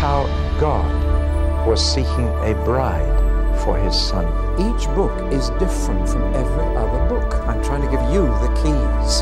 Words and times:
how 0.00 0.24
God 0.58 1.66
was 1.68 1.84
seeking 1.84 2.28
a 2.42 2.54
bride 2.64 3.60
for 3.62 3.78
his 3.78 3.94
son. 3.94 4.24
Each 4.58 4.86
book 4.94 5.12
is 5.30 5.50
different 5.58 6.08
from 6.08 6.22
every 6.32 6.74
other 6.74 7.06
book. 7.06 7.34
I'm 7.46 7.62
trying 7.62 7.82
to 7.82 7.90
give 7.90 8.00
you 8.10 8.22
the 8.24 8.50
keys 8.62 9.20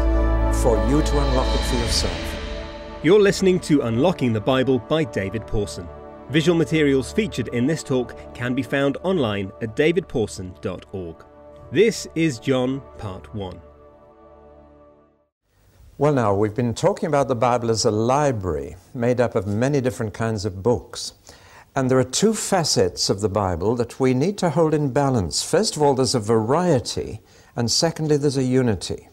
for 0.62 0.76
you 0.88 1.02
to 1.02 1.18
unlock 1.18 1.52
it 1.52 1.64
for 1.64 1.74
yourself. 1.78 2.36
You're 3.02 3.18
listening 3.18 3.58
to 3.60 3.82
Unlocking 3.82 4.32
the 4.32 4.40
Bible 4.40 4.78
by 4.78 5.02
David 5.02 5.48
Pawson. 5.48 5.88
Visual 6.30 6.56
materials 6.56 7.12
featured 7.12 7.48
in 7.48 7.66
this 7.66 7.82
talk 7.82 8.14
can 8.32 8.54
be 8.54 8.62
found 8.62 8.98
online 9.02 9.50
at 9.60 9.74
davidpawson.org. 9.74 11.24
This 11.72 12.06
is 12.14 12.38
John 12.38 12.82
Part 12.98 13.34
1. 13.34 13.67
Well, 16.00 16.12
now, 16.12 16.32
we've 16.32 16.54
been 16.54 16.74
talking 16.74 17.08
about 17.08 17.26
the 17.26 17.34
Bible 17.34 17.70
as 17.70 17.84
a 17.84 17.90
library 17.90 18.76
made 18.94 19.20
up 19.20 19.34
of 19.34 19.48
many 19.48 19.80
different 19.80 20.14
kinds 20.14 20.44
of 20.44 20.62
books. 20.62 21.14
And 21.74 21.90
there 21.90 21.98
are 21.98 22.04
two 22.04 22.34
facets 22.34 23.10
of 23.10 23.20
the 23.20 23.28
Bible 23.28 23.74
that 23.74 23.98
we 23.98 24.14
need 24.14 24.38
to 24.38 24.50
hold 24.50 24.74
in 24.74 24.92
balance. 24.92 25.42
First 25.42 25.74
of 25.74 25.82
all, 25.82 25.94
there's 25.94 26.14
a 26.14 26.20
variety, 26.20 27.18
and 27.56 27.68
secondly, 27.68 28.16
there's 28.16 28.36
a 28.36 28.44
unity. 28.44 29.08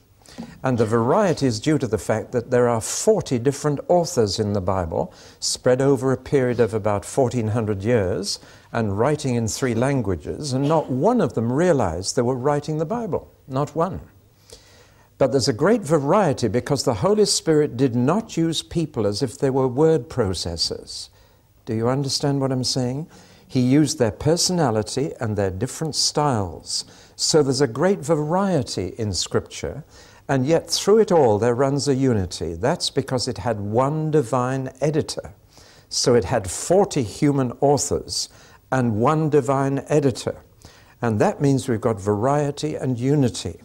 And 0.61 0.77
the 0.77 0.85
variety 0.85 1.47
is 1.47 1.59
due 1.59 1.79
to 1.79 1.87
the 1.87 1.97
fact 1.97 2.31
that 2.33 2.51
there 2.51 2.69
are 2.69 2.81
40 2.81 3.39
different 3.39 3.79
authors 3.87 4.37
in 4.37 4.53
the 4.53 4.61
Bible, 4.61 5.11
spread 5.39 5.81
over 5.81 6.11
a 6.11 6.17
period 6.17 6.59
of 6.59 6.75
about 6.75 7.03
1400 7.03 7.81
years, 7.81 8.37
and 8.71 8.99
writing 8.99 9.33
in 9.33 9.47
three 9.47 9.73
languages, 9.73 10.53
and 10.53 10.69
not 10.69 10.91
one 10.91 11.19
of 11.19 11.33
them 11.33 11.51
realized 11.51 12.15
they 12.15 12.21
were 12.21 12.35
writing 12.35 12.77
the 12.77 12.85
Bible. 12.85 13.33
Not 13.47 13.75
one. 13.75 14.01
But 15.17 15.31
there's 15.31 15.47
a 15.47 15.53
great 15.53 15.81
variety 15.81 16.47
because 16.49 16.83
the 16.83 16.95
Holy 16.95 17.25
Spirit 17.25 17.77
did 17.77 17.95
not 17.95 18.35
use 18.35 18.61
people 18.61 19.07
as 19.07 19.21
if 19.23 19.37
they 19.37 19.49
were 19.49 19.67
word 19.67 20.09
processors. 20.09 21.09
Do 21.65 21.73
you 21.73 21.87
understand 21.87 22.41
what 22.41 22.51
I'm 22.51 22.65
saying? 22.65 23.07
He 23.47 23.61
used 23.61 23.97
their 23.97 24.11
personality 24.11 25.13
and 25.19 25.37
their 25.37 25.51
different 25.51 25.95
styles. 25.95 26.83
So 27.15 27.41
there's 27.41 27.61
a 27.61 27.67
great 27.67 27.99
variety 27.99 28.93
in 28.97 29.13
Scripture, 29.13 29.85
and 30.27 30.45
yet 30.45 30.69
through 30.69 30.99
it 30.99 31.11
all 31.11 31.39
there 31.39 31.55
runs 31.55 31.87
a 31.87 31.95
unity. 31.95 32.55
That's 32.55 32.89
because 32.89 33.27
it 33.27 33.37
had 33.37 33.59
one 33.59 34.11
divine 34.11 34.71
editor. 34.81 35.33
So 35.87 36.15
it 36.15 36.25
had 36.25 36.49
40 36.51 37.03
human 37.03 37.53
authors 37.61 38.27
and 38.71 38.99
one 38.99 39.29
divine 39.29 39.85
editor. 39.87 40.35
And 41.01 41.21
that 41.21 41.39
means 41.39 41.69
we've 41.69 41.79
got 41.79 42.01
variety 42.01 42.75
and 42.75 42.99
unity. 42.99 43.61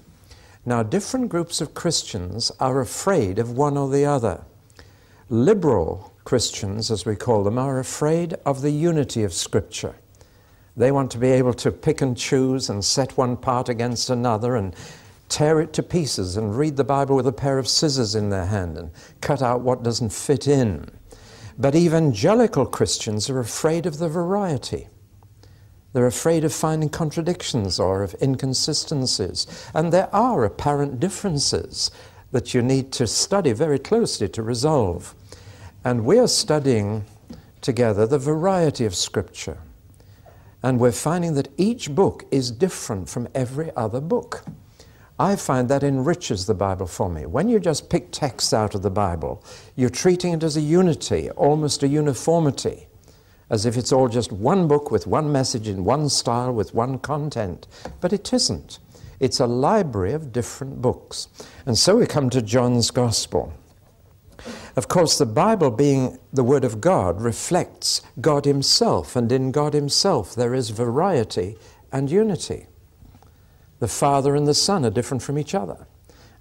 Now, 0.67 0.83
different 0.83 1.31
groups 1.31 1.61
of 1.61 1.75
Christians 1.75 2.53
are 2.61 2.81
afraid 2.81 3.39
of 3.39 3.57
one 3.57 3.79
or 3.79 3.89
the 3.89 4.05
other. 4.05 4.43
Liberal 5.31 6.13
Christians, 6.25 6.91
as 6.91 7.07
we 7.07 7.17
call 7.17 7.45
them, 7.45 7.59
are 7.59 7.79
afraid 7.79 8.35
of 8.45 8.61
the 8.61 8.71
unity 8.71 9.23
of 9.23 9.33
Scripture. 9.33 9.95
They 10.77 10.93
want 10.93 11.11
to 11.13 11.19
be 11.19 11.29
able 11.29 11.55
to 11.55 11.73
pick 11.73 12.01
and 12.03 12.17
choose 12.17 12.69
and 12.69 12.85
set 12.85 13.17
one 13.17 13.37
part 13.37 13.69
against 13.69 14.11
another 14.11 14.57
and 14.57 14.75
tear 15.29 15.61
it 15.61 15.73
to 15.75 15.83
pieces 15.83 16.37
and 16.37 16.57
read 16.57 16.77
the 16.77 16.85
Bible 16.85 17.17
with 17.17 17.27
a 17.27 17.33
pair 17.33 17.59
of 17.59 17.69
scissors 17.69 18.15
in 18.15 18.31
their 18.31 18.47
hand 18.47 18.77
and 18.77 18.91
cut 19.21 19.41
out 19.41 19.63
what 19.63 19.83
doesn't 19.83 20.13
fit 20.13 20.47
in. 20.47 20.91
But 21.59 21.75
evangelical 21.75 22.67
Christians 22.67 23.31
are 23.31 23.39
afraid 23.39 23.87
of 23.87 23.99
the 23.99 24.09
variety. 24.09 24.89
They're 25.93 26.07
afraid 26.07 26.45
of 26.45 26.53
finding 26.53 26.89
contradictions 26.89 27.81
or 27.81 28.03
of 28.03 28.15
inconsistencies. 28.23 29.47
And 29.75 29.93
there 29.93 30.15
are 30.15 30.45
apparent 30.45 31.01
differences 31.01 31.91
that 32.31 32.55
you 32.55 32.63
need 32.63 32.93
to 32.93 33.07
study 33.07 33.53
very 33.53 33.79
closely 33.79 34.29
to 34.29 34.43
resolve. 34.43 35.15
And 35.85 36.05
we 36.05 36.19
are 36.19 36.29
studying 36.29 37.05
together 37.61 38.07
the 38.07 38.19
variety 38.19 38.85
of 38.85 38.95
Scripture. 38.95 39.59
And 40.63 40.79
we're 40.79 40.93
finding 40.93 41.35
that 41.35 41.49
each 41.57 41.93
book 41.95 42.25
is 42.31 42.51
different 42.51 43.09
from 43.09 43.29
every 43.35 43.75
other 43.75 44.01
book. 44.01 44.45
I 45.19 45.37
find 45.37 45.69
that 45.69 45.83
enriches 45.83 46.47
the 46.47 46.55
Bible 46.55 46.87
for 46.87 47.11
me. 47.11 47.27
When 47.27 47.49
you 47.49 47.59
just 47.59 47.91
pick 47.91 48.11
texts 48.11 48.53
out 48.53 48.75
of 48.75 48.83
the 48.83 48.91
Bible, 48.91 49.45
you're 49.75 49.91
treating 49.91 50.35
it 50.35 50.43
as 50.43 50.57
a 50.57 50.63
unity, 50.63 51.31
almost 51.31 51.83
a 51.83 51.89
uniformity 51.89 52.87
as 53.51 53.67
if 53.67 53.77
it's 53.77 53.93
all 53.93 54.09
just 54.09 54.33
one 54.33 54.69
book 54.69 54.91
with 54.91 55.07
one 55.07 55.31
message 55.31 55.69
in 55.69 55.85
one 55.85 56.09
style 56.09 56.53
with 56.53 56.73
one 56.73 56.99
content. 56.99 57.67
But 58.01 58.13
it 58.13 58.33
isn't. 58.33 58.79
It's 59.19 59.41
a 59.41 59.47
library 59.47 60.13
of 60.13 60.33
different 60.33 60.81
books. 60.81 61.29
And 61.67 61.77
so 61.77 61.97
we 61.97 62.07
come 62.07 62.31
to 62.31 62.41
John's 62.41 62.91
Gospel. 62.91 63.53
Of 64.77 64.89
course, 64.89 65.19
the 65.19 65.27
Bible, 65.27 65.71
being 65.71 66.19
the 66.33 66.45
Word 66.45 66.65
of 66.65 66.81
God, 66.81 67.21
reflects 67.21 68.01
God 68.21 68.47
Himself, 68.47 69.15
and 69.15 69.31
in 69.31 69.53
God 69.53 69.75
Himself 69.75 70.35
there 70.35 70.55
is 70.55 70.71
variety 70.71 71.59
and 71.93 72.11
unity. 72.11 72.67
The 73.81 73.89
Father 73.89 74.35
and 74.35 74.47
the 74.47 74.55
Son 74.55 74.87
are 74.87 74.91
different 74.91 75.23
from 75.23 75.39
each 75.39 75.55
other 75.55 75.87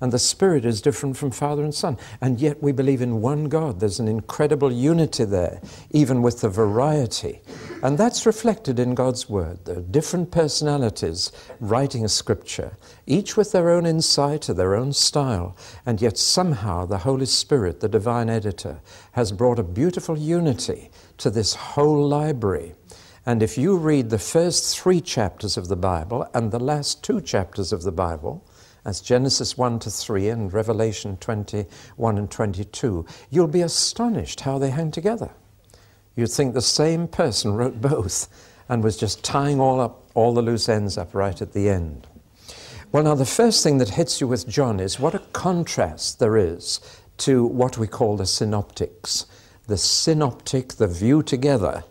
and 0.02 0.14
the 0.14 0.20
Spirit 0.20 0.66
is 0.66 0.82
different 0.82 1.18
from 1.18 1.32
Father 1.32 1.64
and 1.64 1.74
Son. 1.74 1.98
And 2.22 2.40
yet 2.40 2.64
we 2.64 2.72
believe 2.72 3.02
in 3.02 3.22
one 3.22 3.46
God. 3.46 3.80
There's 3.80 4.00
an 4.00 4.08
incredible 4.08 4.72
unity 4.72 5.26
there, 5.26 5.62
even 5.92 6.22
with 6.22 6.42
the 6.42 6.50
variety. 6.50 7.42
And 7.84 7.98
that's 7.98 8.26
reflected 8.26 8.80
in 8.80 8.96
God's 8.96 9.30
Word. 9.30 9.68
Are 9.68 9.82
different 9.82 10.32
personalities 10.32 11.32
writing 11.60 12.06
a 12.06 12.10
scripture, 12.10 12.78
each 13.08 13.36
with 13.36 13.52
their 13.52 13.70
own 13.70 13.86
insight 13.86 14.50
or 14.50 14.54
their 14.54 14.76
own 14.76 14.94
style. 14.94 15.56
And 15.86 16.02
yet 16.02 16.18
somehow 16.18 16.86
the 16.86 17.00
Holy 17.00 17.26
Spirit, 17.26 17.80
the 17.80 17.90
divine 17.90 18.30
editor, 18.30 18.82
has 19.14 19.32
brought 19.32 19.60
a 19.60 19.64
beautiful 19.64 20.18
unity 20.18 20.92
to 21.18 21.30
this 21.30 21.56
whole 21.56 22.08
library. 22.08 22.76
And 23.26 23.44
if 23.44 23.58
you 23.58 23.78
read 23.78 24.10
the 24.10 24.18
first 24.18 24.80
three 24.80 25.02
chapters 25.02 25.58
of 25.58 25.68
the 25.68 25.76
Bible 25.76 26.28
and 26.34 26.52
the 26.52 26.60
last 26.60 27.04
two 27.04 27.22
chapters 27.22 27.72
of 27.72 27.84
the 27.84 27.92
Bible, 27.92 28.44
as 28.90 29.00
Genesis 29.02 29.56
1 29.56 29.80
to 29.80 29.92
3 29.92 30.30
and 30.30 30.52
Revelation 30.52 31.16
21 31.18 32.18
and 32.18 32.30
22, 32.30 33.06
you'll 33.30 33.48
be 33.48 33.62
astonished 33.62 34.42
how 34.42 34.58
they 34.58 34.72
hang 34.72 34.90
together. 34.90 35.30
You'd 36.16 36.32
think 36.32 36.54
the 36.54 36.62
same 36.62 37.08
person 37.08 37.54
wrote 37.54 37.80
both 37.82 38.28
and 38.68 38.84
was 38.84 38.98
just 38.98 39.24
tying 39.24 39.60
all 39.60 39.80
up, 39.80 40.10
all 40.16 40.34
the 40.34 40.42
loose 40.42 40.68
ends 40.68 40.98
up 40.98 41.14
right 41.14 41.40
at 41.42 41.54
the 41.54 41.70
end. 41.70 42.08
Well, 42.92 43.04
now, 43.04 43.14
the 43.14 43.26
first 43.26 43.64
thing 43.64 43.78
that 43.78 43.90
hits 43.90 44.20
you 44.20 44.28
with 44.28 44.48
John 44.48 44.80
is 44.80 45.00
what 45.00 45.14
a 45.14 45.20
contrast 45.20 46.18
there 46.18 46.38
is 46.38 46.80
to 47.18 47.46
what 47.46 47.78
we 47.78 47.88
call 47.88 48.18
the 48.18 48.26
synoptics. 48.26 49.28
The 49.68 49.78
synoptic, 49.78 50.74
the 50.74 50.88
view 50.88 51.22
together. 51.22 51.84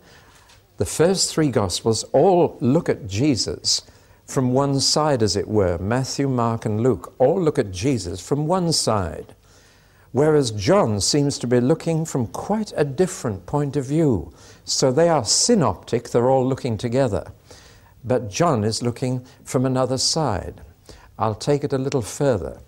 The 0.75 0.85
first 0.85 1.33
three 1.33 1.49
Gospels 1.49 2.03
all 2.11 2.57
look 2.59 2.89
at 2.89 3.07
Jesus 3.07 3.83
from 4.29 4.53
one 4.53 4.79
side, 4.79 5.23
as 5.23 5.35
it 5.35 5.47
were. 5.47 5.77
Matthew, 5.77 6.27
Mark, 6.29 6.65
and 6.65 6.81
Luke 6.81 7.13
all 7.17 7.41
look 7.41 7.57
at 7.57 7.71
Jesus 7.71 8.19
from 8.25 8.47
one 8.47 8.71
side, 8.71 9.33
whereas 10.11 10.51
John 10.51 11.01
seems 11.01 11.39
to 11.39 11.47
be 11.47 11.59
looking 11.59 12.05
from 12.05 12.27
quite 12.27 12.71
a 12.75 12.85
different 12.85 13.45
point 13.45 13.75
of 13.75 13.85
view. 13.85 14.31
So 14.65 14.91
they 14.91 15.09
are 15.09 15.25
synoptic, 15.25 16.09
they're 16.09 16.29
all 16.29 16.47
looking 16.47 16.77
together. 16.77 17.31
But 18.03 18.29
John 18.29 18.63
is 18.63 18.83
looking 18.83 19.25
from 19.43 19.65
another 19.65 19.97
side. 19.97 20.61
I'll 21.17 21.35
take 21.35 21.63
it 21.63 21.73
a 21.73 21.77
little 21.77 22.01
further. 22.01 22.61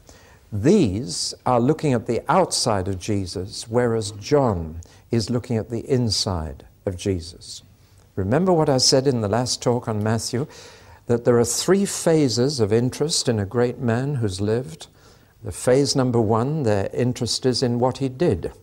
These 0.52 1.34
are 1.46 1.62
looking 1.62 1.94
at 1.94 2.08
the 2.08 2.22
outside 2.28 2.88
of 2.90 3.00
Jesus, 3.00 3.68
whereas 3.70 4.12
John 4.12 4.82
is 5.10 5.30
looking 5.30 5.58
at 5.58 5.70
the 5.70 5.90
inside 5.90 6.66
of 6.86 6.98
Jesus. 6.98 7.64
Remember 8.16 8.52
what 8.52 8.68
I 8.68 8.78
said 8.78 9.08
in 9.08 9.22
the 9.22 9.30
last 9.30 9.62
talk 9.62 9.88
on 9.88 10.04
Matthew? 10.04 10.48
That 11.12 11.26
there 11.26 11.38
are 11.38 11.46
three 11.46 11.86
phases 11.86 12.62
of 12.62 12.72
interest 12.72 13.28
in 13.28 13.38
a 13.38 13.46
great 13.46 13.80
man 13.80 14.16
who's 14.16 14.40
lived. 14.40 14.88
The 15.44 15.52
phase 15.52 15.94
number 15.94 16.22
one, 16.22 16.64
their 16.64 16.90
interest 16.94 17.46
is 17.46 17.62
in 17.62 17.80
what 17.80 17.98
he 17.98 18.08
did. 18.08 18.54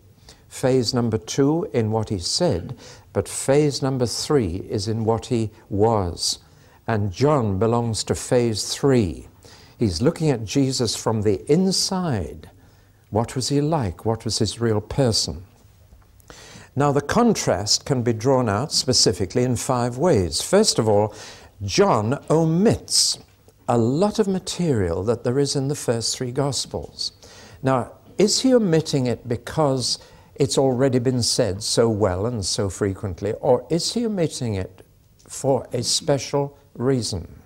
Phase 0.49 0.95
number 0.95 1.19
two, 1.19 1.69
in 1.75 1.91
what 1.91 2.09
he 2.09 2.19
said. 2.19 2.75
But 3.13 3.29
phase 3.29 3.83
number 3.83 4.07
three 4.07 4.67
is 4.71 4.89
in 4.89 5.05
what 5.05 5.27
he 5.27 5.51
was. 5.69 6.39
And 6.87 7.13
John 7.13 7.59
belongs 7.59 8.03
to 8.05 8.15
phase 8.15 8.75
three. 8.75 9.29
He's 9.79 10.01
looking 10.01 10.31
at 10.31 10.47
Jesus 10.47 10.97
from 10.97 11.21
the 11.21 11.45
inside. 11.53 12.49
What 13.11 13.37
was 13.37 13.51
he 13.51 13.61
like? 13.61 14.07
What 14.07 14.25
was 14.25 14.39
his 14.39 14.59
real 14.59 14.81
person? 14.81 15.45
Now, 16.75 16.93
the 16.93 17.01
contrast 17.01 17.85
can 17.85 18.03
be 18.03 18.13
drawn 18.13 18.49
out 18.49 18.73
specifically 18.73 19.43
in 19.43 19.57
five 19.57 19.99
ways. 19.99 20.41
First 20.41 20.79
of 20.79 20.89
all, 20.89 21.13
John 21.65 22.25
omits 22.31 23.19
a 23.69 23.77
lot 23.77 24.21
of 24.21 24.29
material 24.29 25.03
that 25.05 25.25
there 25.25 25.41
is 25.41 25.57
in 25.57 25.67
the 25.67 25.75
first 25.75 26.17
three 26.17 26.31
Gospels. 26.31 27.13
Now, 27.63 27.93
is 28.17 28.41
he 28.41 28.55
omitting 28.55 29.07
it 29.07 29.29
because 29.29 29.99
it's 30.37 30.57
already 30.57 31.01
been 31.01 31.23
said 31.23 31.63
so 31.65 31.89
well 31.89 32.27
and 32.27 32.45
so 32.45 32.71
frequently, 32.71 33.33
or 33.41 33.67
is 33.71 33.95
he 33.95 34.07
omitting 34.07 34.55
it 34.55 34.87
for 35.27 35.67
a 35.73 35.83
special 35.83 36.57
reason? 36.75 37.43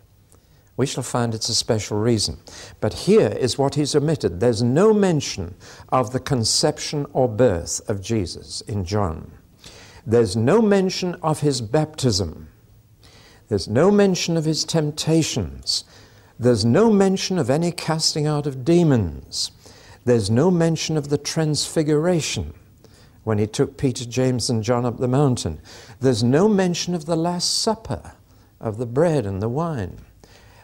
We 0.77 0.87
shall 0.87 1.03
find 1.03 1.35
it's 1.35 1.49
a 1.49 1.55
special 1.55 1.99
reason. 1.99 2.39
But 2.81 2.93
here 2.93 3.29
is 3.29 3.57
what 3.57 3.77
he's 3.77 3.97
omitted 3.97 4.41
there's 4.41 4.63
no 4.63 4.93
mention 4.93 5.55
of 5.89 6.13
the 6.13 6.21
conception 6.21 7.07
or 7.15 7.29
birth 7.29 7.81
of 7.89 8.03
Jesus 8.03 8.61
in 8.63 8.85
John. 8.85 9.33
There's 10.07 10.37
no 10.37 10.61
mention 10.61 11.15
of 11.23 11.41
his 11.41 11.63
baptism. 11.63 12.49
There's 13.53 13.69
no 13.69 13.91
mention 13.91 14.39
of 14.39 14.47
his 14.47 14.65
temptations. 14.65 15.85
There's 16.39 16.65
no 16.65 16.91
mention 16.91 17.39
of 17.39 17.51
any 17.51 17.71
casting 17.71 18.27
out 18.27 18.47
of 18.47 18.65
demons. 18.65 19.51
There's 20.07 20.31
no 20.31 20.51
mention 20.51 20.97
of 20.97 21.11
the 21.11 21.19
transfiguration 21.19 22.55
when 23.25 23.37
he 23.37 23.47
took 23.47 23.77
Peter, 23.77 24.07
James, 24.07 24.49
and 24.49 24.65
John 24.65 24.87
up 24.87 24.97
the 24.97 25.07
mountain. 25.07 25.61
There's 26.01 26.25
no 26.25 26.49
mention 26.49 26.95
of 26.95 27.05
the 27.05 27.15
Last 27.15 27.59
Supper, 27.61 28.13
of 28.59 28.79
the 28.79 28.87
bread 28.87 29.27
and 29.27 29.43
the 29.43 29.51
wine. 29.51 29.99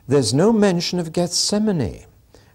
There's 0.07 0.33
no 0.33 0.51
mention 0.51 0.99
of 0.99 1.13
Gethsemane 1.13 2.07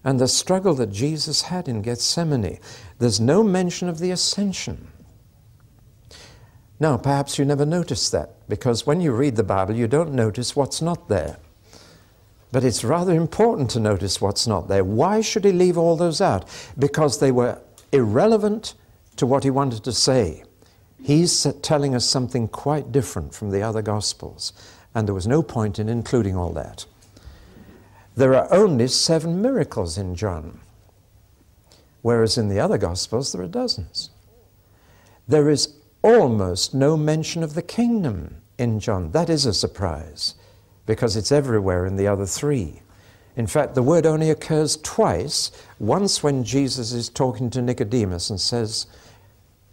and 0.03 0.19
the 0.19 0.27
struggle 0.27 0.73
that 0.73 0.91
Jesus 0.91 1.43
had 1.43 1.67
in 1.67 1.83
Gethsemane. 1.83 2.57
There's 2.97 3.19
no 3.19 3.43
mention 3.43 3.87
of 3.87 3.99
the 3.99 4.09
ascension. 4.09 4.87
Now, 6.79 6.97
perhaps 6.97 7.37
you 7.37 7.45
never 7.45 7.65
noticed 7.65 8.11
that, 8.11 8.47
because 8.49 8.85
when 8.85 8.99
you 8.99 9.13
read 9.13 9.35
the 9.35 9.43
Bible, 9.43 9.75
you 9.75 9.87
don't 9.87 10.13
notice 10.13 10.55
what's 10.55 10.81
not 10.81 11.07
there. 11.07 11.37
But 12.51 12.63
it's 12.63 12.83
rather 12.83 13.13
important 13.13 13.69
to 13.71 13.79
notice 13.79 14.21
what's 14.21 14.45
not 14.45 14.67
there. 14.67 14.83
Why 14.83 15.21
should 15.21 15.45
he 15.45 15.51
leave 15.51 15.77
all 15.77 15.95
those 15.95 16.21
out? 16.21 16.47
Because 16.77 17.19
they 17.19 17.31
were 17.31 17.59
irrelevant 17.91 18.75
to 19.15 19.25
what 19.25 19.43
he 19.43 19.49
wanted 19.49 19.83
to 19.83 19.91
say. 19.91 20.43
He's 21.01 21.47
telling 21.61 21.95
us 21.95 22.05
something 22.05 22.47
quite 22.47 22.91
different 22.91 23.33
from 23.33 23.51
the 23.51 23.61
other 23.61 23.81
Gospels, 23.81 24.53
and 24.95 25.07
there 25.07 25.15
was 25.15 25.27
no 25.27 25.43
point 25.43 25.79
in 25.79 25.89
including 25.89 26.35
all 26.35 26.51
that. 26.53 26.85
There 28.15 28.35
are 28.35 28.51
only 28.53 28.87
seven 28.87 29.41
miracles 29.41 29.97
in 29.97 30.15
John, 30.15 30.59
whereas 32.01 32.37
in 32.37 32.49
the 32.49 32.59
other 32.59 32.77
Gospels 32.77 33.31
there 33.31 33.41
are 33.41 33.47
dozens. 33.47 34.11
There 35.27 35.49
is 35.49 35.75
almost 36.03 36.73
no 36.73 36.95
mention 36.95 37.41
of 37.41 37.55
the 37.55 37.61
kingdom 37.61 38.35
in 38.57 38.79
John. 38.79 39.11
That 39.11 39.29
is 39.29 39.45
a 39.45 39.53
surprise 39.53 40.35
because 40.85 41.15
it's 41.15 41.31
everywhere 41.31 41.85
in 41.85 41.95
the 41.95 42.07
other 42.07 42.25
three. 42.25 42.81
In 43.35 43.47
fact, 43.47 43.73
the 43.73 43.81
word 43.81 44.05
only 44.05 44.29
occurs 44.29 44.77
twice 44.77 45.51
once 45.79 46.21
when 46.21 46.43
Jesus 46.43 46.91
is 46.91 47.09
talking 47.09 47.49
to 47.49 47.61
Nicodemus 47.61 48.29
and 48.29 48.39
says, 48.39 48.85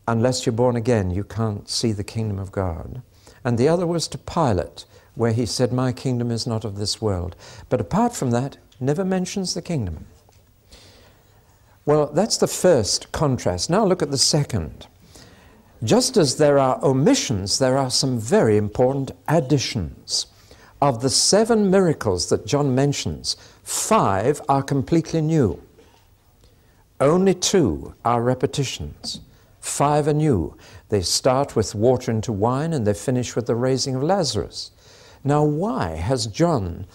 Unless 0.09 0.47
you're 0.47 0.53
born 0.53 0.77
again, 0.77 1.11
you 1.11 1.25
can't 1.25 1.69
see 1.69 1.93
the 1.93 2.05
kingdom 2.05 2.39
of 2.39 2.53
God. 2.53 3.03
And 3.45 3.59
the 3.59 3.69
other 3.69 3.87
was 3.87 4.09
to 4.09 4.19
Pilate, 4.19 4.87
where 5.15 5.33
he 5.33 5.45
said, 5.45 5.73
My 5.73 5.93
kingdom 5.93 6.31
is 6.31 6.47
not 6.47 6.65
of 6.65 6.77
this 6.77 7.03
world. 7.03 7.37
But 7.69 7.81
apart 7.81 8.15
from 8.15 8.31
that, 8.31 8.57
never 8.81 9.05
mentions 9.05 9.53
the 9.53 9.63
kingdom. 9.63 10.07
Well, 11.85 12.07
that's 12.07 12.39
the 12.39 12.47
first 12.47 13.13
contrast. 13.13 13.69
Now 13.69 13.85
look 13.85 14.03
at 14.03 14.11
the 14.11 14.19
second. 14.19 14.87
Just 15.83 16.19
as 16.19 16.37
there 16.37 16.59
are 16.59 16.79
omissions, 16.85 17.59
there 17.59 17.79
are 17.79 17.91
some 17.91 18.19
very 18.19 18.59
important 18.59 19.13
additions. 19.27 20.27
Of 20.83 21.01
the 21.01 21.09
seven 21.09 21.71
miracles 21.71 22.29
that 22.29 22.47
John 22.47 22.75
mentions, 22.75 23.37
five 23.63 24.43
are 24.47 24.63
completely 24.63 25.23
new. 25.23 25.63
Only 27.01 27.33
two 27.33 27.95
are 28.05 28.23
repetitions. 28.23 29.21
Five 29.61 30.07
are 30.07 30.13
new. 30.13 30.55
They 30.91 31.01
start 31.01 31.57
with 31.57 31.75
water 31.75 32.11
into 32.11 32.33
wine 32.33 32.75
and 32.75 32.87
they 32.87 32.95
finish 32.95 33.35
with 33.35 33.47
the 33.47 33.55
raising 33.55 33.95
of 33.95 34.03
Lazarus. 34.03 34.73
Now, 35.25 35.45
why 35.45 35.97
has 35.97 36.27
John 36.27 36.87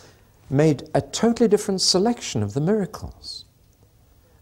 made 0.47 0.89
a 0.93 1.01
totally 1.01 1.47
different 1.47 1.81
selection 1.81 2.43
of 2.43 2.53
the 2.53 2.61
miracles? 2.61 3.45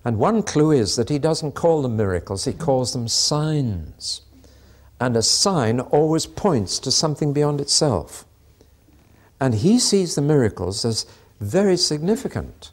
And 0.04 0.18
one 0.18 0.44
clue 0.44 0.72
is 0.72 0.98
that 0.98 1.08
he 1.08 1.18
doesn't 1.18 1.54
call 1.54 1.82
them 1.82 1.96
miracles, 1.96 2.44
he 2.44 2.52
calls 2.52 2.92
them 2.92 3.08
signs. 3.08 4.22
And 5.04 5.18
a 5.18 5.22
sign 5.22 5.82
always 5.82 6.26
points 6.26 6.80
to 6.80 6.90
something 6.90 7.34
beyond 7.34 7.60
itself. 7.60 8.24
And 9.38 9.56
he 9.56 9.78
sees 9.78 10.16
the 10.16 10.22
miracles 10.22 10.86
as 10.86 11.06
very 11.42 11.76
significant. 11.76 12.72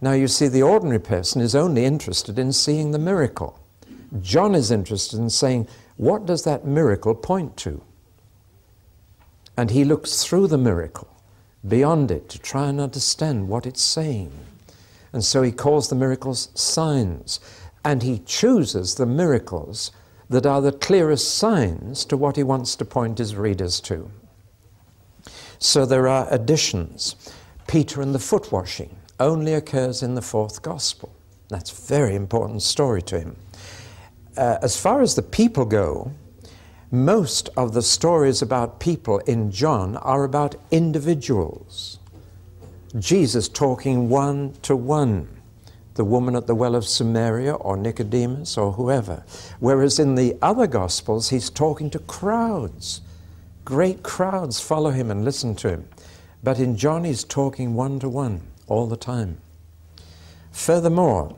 Now, 0.00 0.12
you 0.12 0.26
see, 0.26 0.48
the 0.48 0.62
ordinary 0.62 1.00
person 1.00 1.42
is 1.42 1.54
only 1.54 1.84
interested 1.84 2.38
in 2.38 2.54
seeing 2.54 2.92
the 2.92 2.98
miracle. 2.98 3.60
John 4.22 4.54
is 4.54 4.70
interested 4.70 5.18
in 5.18 5.28
saying, 5.28 5.68
what 5.98 6.24
does 6.24 6.44
that 6.44 6.64
miracle 6.64 7.14
point 7.14 7.58
to? 7.58 7.82
And 9.54 9.70
he 9.70 9.84
looks 9.84 10.24
through 10.24 10.46
the 10.46 10.56
miracle, 10.56 11.14
beyond 11.68 12.10
it, 12.10 12.30
to 12.30 12.38
try 12.38 12.68
and 12.70 12.80
understand 12.80 13.48
what 13.48 13.66
it's 13.66 13.82
saying. 13.82 14.32
And 15.12 15.22
so 15.22 15.42
he 15.42 15.52
calls 15.52 15.90
the 15.90 15.94
miracles 15.94 16.48
signs. 16.54 17.38
And 17.84 18.02
he 18.02 18.20
chooses 18.20 18.94
the 18.94 19.04
miracles 19.04 19.90
that 20.28 20.46
are 20.46 20.60
the 20.60 20.72
clearest 20.72 21.36
signs 21.36 22.04
to 22.06 22.16
what 22.16 22.36
he 22.36 22.42
wants 22.42 22.76
to 22.76 22.84
point 22.84 23.18
his 23.18 23.36
readers 23.36 23.80
to. 23.80 24.10
So 25.58 25.86
there 25.86 26.08
are 26.08 26.26
additions. 26.32 27.16
Peter 27.66 28.00
and 28.00 28.14
the 28.14 28.18
foot 28.18 28.52
washing 28.52 28.96
only 29.18 29.54
occurs 29.54 30.02
in 30.02 30.14
the 30.14 30.22
fourth 30.22 30.62
gospel. 30.62 31.12
That's 31.48 31.70
a 31.70 31.82
very 31.88 32.14
important 32.14 32.62
story 32.62 33.02
to 33.02 33.20
him. 33.20 33.36
Uh, 34.36 34.58
as 34.62 34.78
far 34.78 35.00
as 35.00 35.14
the 35.14 35.22
people 35.22 35.64
go, 35.64 36.12
most 36.90 37.48
of 37.56 37.72
the 37.72 37.82
stories 37.82 38.42
about 38.42 38.80
people 38.80 39.18
in 39.20 39.50
John 39.50 39.96
are 39.98 40.24
about 40.24 40.56
individuals. 40.70 41.98
Jesus 42.98 43.48
talking 43.48 44.08
one 44.08 44.52
to 44.62 44.76
one 44.76 45.35
the 45.96 46.04
woman 46.04 46.36
at 46.36 46.46
the 46.46 46.54
well 46.54 46.74
of 46.74 46.86
Samaria 46.86 47.54
or 47.54 47.76
Nicodemus 47.76 48.56
or 48.56 48.72
whoever. 48.72 49.24
Whereas 49.58 49.98
in 49.98 50.14
the 50.14 50.36
other 50.40 50.66
Gospels, 50.66 51.30
he's 51.30 51.50
talking 51.50 51.90
to 51.90 51.98
crowds. 51.98 53.00
Great 53.64 54.02
crowds 54.02 54.60
follow 54.60 54.90
him 54.90 55.10
and 55.10 55.24
listen 55.24 55.54
to 55.56 55.68
him. 55.68 55.88
But 56.42 56.60
in 56.60 56.76
John, 56.76 57.04
he's 57.04 57.24
talking 57.24 57.74
one 57.74 57.98
to 57.98 58.08
one 58.08 58.42
all 58.68 58.86
the 58.86 58.96
time. 58.96 59.38
Furthermore, 60.52 61.36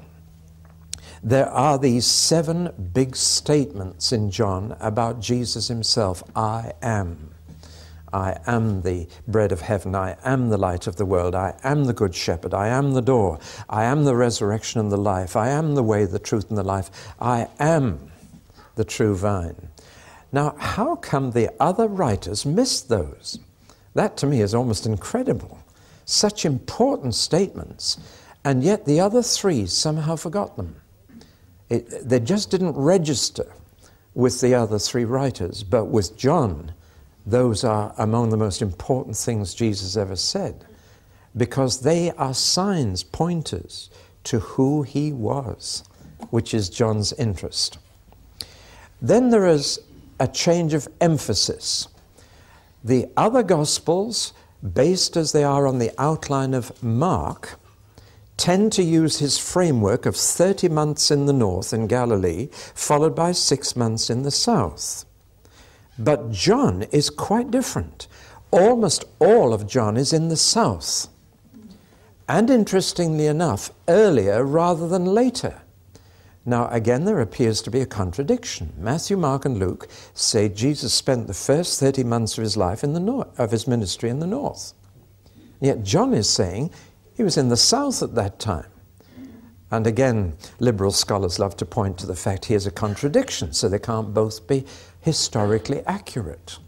there 1.23 1.49
are 1.49 1.79
these 1.79 2.07
seven 2.07 2.91
big 2.93 3.17
statements 3.17 4.13
in 4.13 4.31
John 4.31 4.77
about 4.81 5.21
Jesus 5.21 5.69
himself 5.69 6.23
I 6.37 6.73
am. 6.83 7.35
I 8.13 8.39
am 8.47 8.83
the 8.83 9.07
bread 9.27 9.53
of 9.53 9.61
heaven. 9.61 9.95
I 9.95 10.17
am 10.25 10.49
the 10.49 10.57
light 10.57 10.87
of 10.87 10.97
the 10.97 11.07
world. 11.07 11.35
I 11.35 11.55
am 11.63 11.85
the 11.85 11.93
good 11.93 12.15
shepherd. 12.15 12.55
I 12.55 12.69
am 12.69 12.95
the 12.95 13.03
door. 13.03 13.39
I 13.69 13.85
am 13.85 14.05
the 14.05 14.17
resurrection 14.17 14.81
and 14.81 14.91
the 14.91 14.97
life. 14.97 15.37
I 15.37 15.49
am 15.49 15.75
the 15.75 15.83
way, 15.83 16.05
the 16.05 16.19
truth, 16.19 16.49
and 16.49 16.59
the 16.59 16.63
life. 16.63 16.91
I 17.21 17.49
am 17.59 18.11
the 18.77 18.85
true 18.85 19.17
vine. 19.17 19.69
Now, 20.33 20.55
how 20.59 20.97
come 20.97 21.31
the 21.31 21.51
other 21.61 21.89
writers 21.89 22.45
missed 22.45 22.89
those? 22.89 23.39
That 23.95 24.17
to 24.19 24.27
me 24.27 24.41
is 24.41 24.55
almost 24.55 24.87
incredible. 24.87 25.59
Such 26.05 26.45
important 26.45 27.15
statements, 27.15 27.99
and 28.45 28.63
yet 28.63 28.85
the 28.85 29.01
other 29.01 29.23
three 29.23 29.67
somehow 29.67 30.17
forgot 30.17 30.57
them. 30.57 30.77
It, 31.69 32.09
they 32.09 32.21
just 32.21 32.51
didn't 32.51 32.77
register 32.77 33.53
with 34.15 34.41
the 34.41 34.55
other 34.55 34.79
three 34.79 35.05
writers, 35.05 35.63
but 35.63 35.87
with 35.87 36.17
John, 36.17 36.73
those 37.31 37.63
are 37.63 37.95
among 37.99 38.31
the 38.31 38.37
most 38.37 38.63
important 38.63 39.17
things 39.17 39.53
Jesus 39.53 39.97
ever 39.97 40.17
said 40.17 40.65
because 41.37 41.83
they 41.83 42.11
are 42.13 42.33
signs, 42.33 43.03
pointers 43.05 43.91
to 44.25 44.41
who 44.41 44.83
he 44.83 45.13
was, 45.13 45.85
which 46.31 46.55
is 46.55 46.71
John's 46.71 47.13
interest. 47.13 47.79
Then 49.03 49.29
there 49.29 49.47
is 49.47 49.79
a 50.19 50.27
change 50.27 50.73
of 50.73 50.89
emphasis. 51.03 51.89
The 52.83 53.09
other 53.17 53.43
Gospels, 53.43 54.33
based 54.73 55.17
as 55.17 55.33
they 55.33 55.45
are 55.45 55.67
on 55.67 55.79
the 55.79 55.93
outline 55.99 56.55
of 56.55 56.83
Mark, 56.83 57.61
tend 58.39 58.73
to 58.73 58.83
use 58.83 59.19
his 59.19 59.37
framework 59.37 60.07
of 60.07 60.17
30 60.17 60.71
months 60.71 61.11
in 61.11 61.27
the 61.27 61.33
north 61.33 61.75
in 61.75 61.89
Galilee, 61.89 62.49
followed 62.75 63.15
by 63.15 63.33
six 63.33 63.77
months 63.77 64.09
in 64.09 64.23
the 64.23 64.31
south. 64.31 65.05
But 65.99 66.31
John 66.31 66.83
is 66.93 67.11
quite 67.11 67.51
different. 67.51 68.07
Almost 68.51 69.05
all 69.19 69.53
of 69.53 69.67
John 69.67 69.97
is 69.97 70.13
in 70.13 70.29
the 70.29 70.37
south. 70.37 71.09
And 72.29 72.51
interestingly 72.51 73.27
enough, 73.27 73.71
earlier 73.89 74.45
rather 74.45 74.87
than 74.87 75.07
later. 75.07 75.63
Now, 76.45 76.69
again, 76.69 77.05
there 77.05 77.21
appears 77.21 77.61
to 77.63 77.71
be 77.71 77.81
a 77.81 77.87
contradiction. 77.87 78.73
Matthew, 78.79 79.17
Mark, 79.17 79.45
and 79.45 79.59
Luke 79.59 79.89
say 80.15 80.49
Jesus 80.49 80.95
spent 80.95 81.27
the 81.27 81.35
first 81.35 81.79
30 81.81 82.05
months 82.05 82.39
of 82.39 82.45
his 82.45 82.57
life 82.57 82.83
in 82.83 82.95
the 82.95 83.01
north, 83.01 83.39
of 83.39 83.51
his 83.51 83.67
ministry 83.67 84.09
in 84.09 84.21
the 84.21 84.27
north. 84.27 84.73
Yet 85.61 85.83
John 85.83 86.15
is 86.15 86.31
saying 86.31 86.71
he 87.15 87.23
was 87.23 87.37
in 87.37 87.49
the 87.49 87.57
south 87.57 88.03
at 88.03 88.15
that 88.15 88.39
time. 88.39 88.71
And 89.71 89.87
again, 89.87 90.35
liberal 90.59 90.93
scholars 90.93 91.39
love 91.39 91.57
to 91.59 91.67
point 91.67 91.99
to 91.99 92.07
the 92.07 92.17
fact 92.17 92.47
here's 92.47 92.67
a 92.67 92.71
contradiction, 92.71 93.53
so 93.53 93.69
they 93.69 93.79
can't 93.79 94.15
both 94.15 94.47
be 94.47 94.65
historically 95.01 95.81
accurate. 95.87 96.59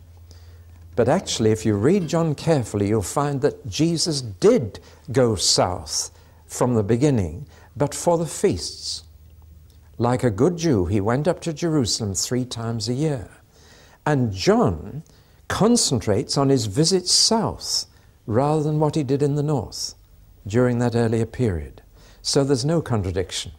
But 0.96 1.08
actually, 1.08 1.50
if 1.50 1.64
you 1.64 1.76
read 1.76 2.08
John 2.08 2.34
carefully, 2.34 2.88
you'll 2.88 3.02
find 3.02 3.40
that 3.42 3.66
Jesus 3.66 4.20
did 4.20 4.80
go 5.12 5.34
south 5.34 6.10
from 6.46 6.74
the 6.74 6.82
beginning, 6.82 7.46
but 7.76 7.94
for 7.94 8.18
the 8.18 8.26
feasts. 8.26 9.04
Like 9.98 10.24
a 10.24 10.30
good 10.30 10.56
Jew, 10.56 10.86
he 10.86 11.00
went 11.00 11.28
up 11.28 11.40
to 11.42 11.52
Jerusalem 11.52 12.14
three 12.14 12.44
times 12.44 12.88
a 12.88 12.94
year. 12.94 13.30
And 14.04 14.32
John 14.32 15.02
concentrates 15.48 16.36
on 16.36 16.48
his 16.48 16.66
visits 16.66 17.12
south 17.12 17.86
rather 18.26 18.62
than 18.62 18.80
what 18.80 18.94
he 18.94 19.02
did 19.02 19.22
in 19.22 19.34
the 19.34 19.42
north 19.42 19.94
during 20.46 20.78
that 20.78 20.94
earlier 20.94 21.26
period. 21.26 21.82
So 22.22 22.44
there's 22.44 22.64
no 22.64 22.80
contradiction. 22.80 23.52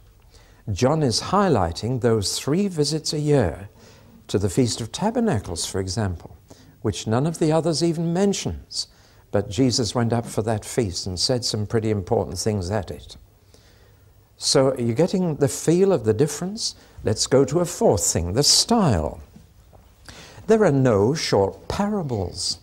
John 0.71 1.03
is 1.03 1.21
highlighting 1.21 2.01
those 2.01 2.39
three 2.39 2.67
visits 2.67 3.13
a 3.13 3.19
year 3.19 3.69
to 4.31 4.39
the 4.39 4.49
Feast 4.49 4.79
of 4.79 4.93
Tabernacles, 4.93 5.65
for 5.65 5.81
example, 5.81 6.37
which 6.81 7.05
none 7.05 7.27
of 7.27 7.39
the 7.39 7.51
others 7.51 7.83
even 7.83 8.13
mentions. 8.13 8.87
But 9.29 9.49
Jesus 9.49 9.93
went 9.93 10.13
up 10.13 10.25
for 10.25 10.41
that 10.43 10.63
feast 10.63 11.05
and 11.05 11.19
said 11.19 11.43
some 11.43 11.67
pretty 11.67 11.89
important 11.89 12.37
things 12.37 12.71
at 12.71 12.91
it. 12.91 13.17
So 14.37 14.73
you're 14.77 14.95
getting 14.95 15.35
the 15.35 15.49
feel 15.49 15.91
of 15.91 16.05
the 16.05 16.13
difference? 16.13 16.75
Let's 17.03 17.27
go 17.27 17.43
to 17.43 17.59
a 17.59 17.65
fourth 17.65 18.05
thing 18.05 18.31
the 18.31 18.41
style. 18.43 19.19
There 20.47 20.63
are 20.63 20.71
no 20.71 21.13
short 21.13 21.67
parables. 21.67 22.59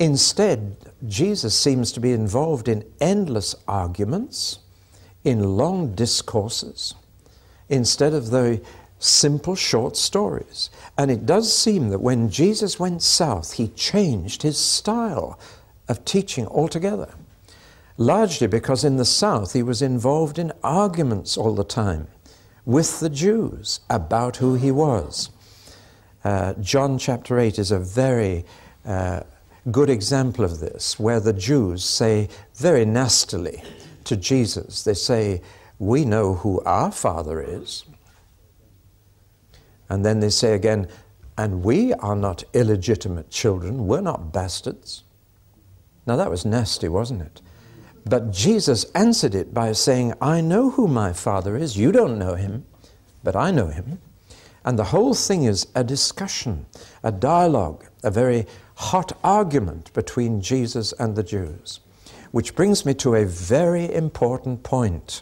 Instead, 0.00 0.76
Jesus 1.06 1.56
seems 1.56 1.92
to 1.92 2.00
be 2.00 2.12
involved 2.12 2.66
in 2.66 2.84
endless 3.00 3.54
arguments, 3.68 4.58
in 5.22 5.56
long 5.56 5.94
discourses, 5.94 6.94
instead 7.68 8.12
of 8.14 8.30
the 8.30 8.60
simple 9.02 9.56
short 9.56 9.96
stories. 9.96 10.70
And 10.96 11.10
it 11.10 11.26
does 11.26 11.56
seem 11.56 11.90
that 11.90 12.00
when 12.00 12.30
Jesus 12.30 12.78
went 12.78 13.02
south, 13.02 13.54
he 13.54 13.68
changed 13.68 14.42
his 14.42 14.58
style 14.58 15.38
of 15.88 16.04
teaching 16.04 16.46
altogether. 16.46 17.10
Largely 17.96 18.46
because 18.46 18.84
in 18.84 18.96
the 18.96 19.04
south 19.04 19.52
he 19.52 19.62
was 19.62 19.82
involved 19.82 20.38
in 20.38 20.52
arguments 20.62 21.36
all 21.36 21.54
the 21.54 21.64
time 21.64 22.08
with 22.64 23.00
the 23.00 23.10
Jews 23.10 23.80
about 23.90 24.36
who 24.36 24.54
he 24.54 24.70
was. 24.70 25.30
Uh, 26.24 26.54
John 26.54 26.98
chapter 26.98 27.38
8 27.38 27.58
is 27.58 27.72
a 27.72 27.78
very 27.78 28.44
uh, 28.86 29.20
good 29.70 29.90
example 29.90 30.44
of 30.44 30.60
this, 30.60 30.98
where 30.98 31.20
the 31.20 31.32
Jews 31.32 31.84
say 31.84 32.28
very 32.54 32.84
nastily 32.84 33.62
to 34.04 34.16
Jesus, 34.16 34.84
they 34.84 34.94
say, 34.94 35.42
We 35.78 36.04
know 36.04 36.34
who 36.34 36.60
our 36.62 36.92
Father 36.92 37.40
is. 37.40 37.84
And 39.92 40.06
then 40.06 40.20
they 40.20 40.30
say 40.30 40.54
again, 40.54 40.88
And 41.36 41.62
we 41.62 41.92
are 41.92 42.16
not 42.16 42.44
illegitimate 42.54 43.28
children, 43.28 43.86
we're 43.86 44.00
not 44.00 44.32
bastards. 44.32 45.04
Now 46.06 46.16
that 46.16 46.30
was 46.30 46.46
nasty, 46.46 46.88
wasn't 46.88 47.20
it? 47.20 47.42
But 48.06 48.30
Jesus 48.30 48.84
answered 48.94 49.34
it 49.34 49.52
by 49.52 49.72
saying, 49.72 50.14
I 50.18 50.40
know 50.40 50.70
who 50.70 50.88
my 50.88 51.12
Father 51.12 51.58
is. 51.58 51.76
You 51.76 51.92
don't 51.92 52.18
know 52.18 52.36
him, 52.36 52.64
but 53.22 53.36
I 53.36 53.50
know 53.50 53.66
him. 53.66 53.98
And 54.64 54.78
the 54.78 54.84
whole 54.84 55.12
thing 55.12 55.44
is 55.44 55.66
a 55.74 55.84
discussion, 55.84 56.64
a 57.02 57.12
dialogue, 57.12 57.84
a 58.02 58.10
very 58.10 58.46
hot 58.76 59.12
argument 59.22 59.92
between 59.92 60.40
Jesus 60.40 60.92
and 60.92 61.16
the 61.16 61.22
Jews. 61.22 61.80
Which 62.30 62.54
brings 62.54 62.86
me 62.86 62.94
to 62.94 63.14
a 63.14 63.26
very 63.26 63.92
important 63.92 64.62
point. 64.62 65.20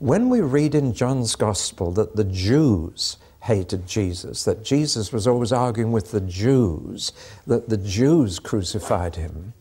When 0.00 0.28
we 0.28 0.40
read 0.40 0.74
in 0.74 0.92
John's 0.92 1.36
Gospel 1.36 1.92
that 1.92 2.16
the 2.16 2.24
Jews 2.24 3.18
hated 3.46 3.86
Jesus, 3.86 4.44
that 4.44 4.64
Jesus 4.64 5.12
was 5.12 5.26
always 5.26 5.52
arguing 5.52 5.92
with 5.92 6.10
the 6.10 6.20
Jews, 6.20 7.12
that 7.46 7.68
the 7.68 7.76
Jews 7.76 8.38
crucified 8.38 9.16
him, 9.16 9.54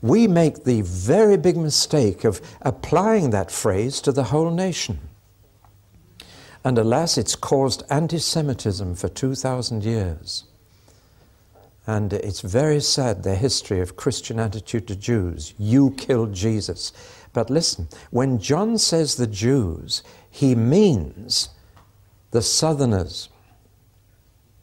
we 0.00 0.26
make 0.26 0.64
the 0.64 0.82
very 0.82 1.36
big 1.36 1.56
mistake 1.56 2.24
of 2.24 2.40
applying 2.62 3.30
that 3.30 3.50
phrase 3.50 4.00
to 4.02 4.12
the 4.12 4.24
whole 4.24 4.50
nation. 4.50 4.98
And 6.64 6.78
alas, 6.78 7.18
it's 7.18 7.34
caused 7.34 7.82
anti 7.90 8.18
Semitism 8.18 8.94
for 8.94 9.08
2,000 9.08 9.84
years. 9.84 10.44
And 11.86 12.12
it's 12.12 12.42
very 12.42 12.80
sad, 12.80 13.22
the 13.22 13.34
history 13.34 13.80
of 13.80 13.96
Christian 13.96 14.38
attitude 14.38 14.86
to 14.88 14.96
Jews. 14.96 15.54
You 15.58 15.92
killed 15.92 16.34
Jesus. 16.34 16.92
But 17.32 17.50
listen, 17.50 17.88
when 18.10 18.38
John 18.38 18.78
says 18.78 19.16
the 19.16 19.26
Jews, 19.26 20.02
he 20.30 20.54
means 20.54 21.48
the 22.30 22.42
southerners, 22.42 23.28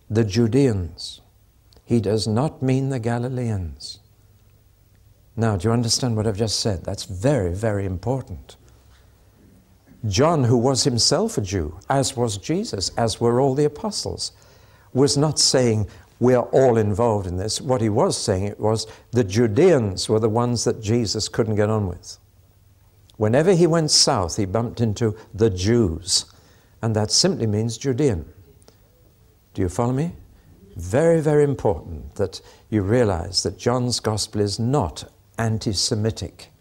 the 0.10 0.24
Judeans. 0.24 1.22
He 1.84 2.00
does 2.00 2.28
not 2.28 2.62
mean 2.62 2.90
the 2.90 3.00
Galileans. 3.00 4.00
Now, 5.38 5.58
do 5.58 5.68
you 5.68 5.74
understand 5.74 6.16
what 6.16 6.28
I've 6.28 6.38
just 6.38 6.60
said? 6.60 6.84
That's 6.84 7.04
very, 7.04 7.54
very 7.54 7.86
important. 7.86 8.56
John, 10.08 10.44
who 10.44 10.58
was 10.58 10.84
himself 10.84 11.38
a 11.38 11.42
Jew, 11.42 11.78
as 11.90 12.16
was 12.16 12.38
Jesus, 12.38 12.90
as 12.98 13.20
were 13.20 13.40
all 13.42 13.56
the 13.56 13.66
apostles, 13.66 14.32
was 14.94 15.18
not 15.18 15.40
saying 15.40 15.88
we're 16.20 16.40
all 16.40 16.78
involved 16.78 17.28
in 17.28 17.38
this. 17.38 17.60
What 17.60 17.82
he 17.82 17.90
was 17.90 18.18
saying 18.18 18.46
it 18.46 18.60
was 18.60 18.88
the 19.12 19.24
Judeans 19.24 20.08
were 20.08 20.20
the 20.20 20.30
ones 20.30 20.64
that 20.64 20.82
Jesus 20.82 21.28
couldn't 21.28 21.56
get 21.56 21.70
on 21.70 21.88
with. 21.88 22.18
Whenever 23.18 23.54
he 23.54 23.68
went 23.68 23.92
south, 23.92 24.38
he 24.38 24.46
bumped 24.46 24.80
into 24.80 25.16
the 25.34 25.50
Jews, 25.50 26.26
and 26.86 26.96
that 26.96 27.10
simply 27.10 27.48
means 27.48 27.80
Judean. 27.80 28.32
Do 29.56 29.63
you 29.63 29.70
follow 29.70 29.92
me? 29.92 30.12
Very, 30.75 31.20
very 31.20 31.44
important 31.44 32.13
that 32.13 32.42
you 32.70 32.84
realize 32.84 33.42
that 33.42 33.58
John's 33.58 34.00
gospel 34.00 34.39
is 34.39 34.60
not 34.60 35.12
anti 35.39 35.74
Semitic. 35.74 36.51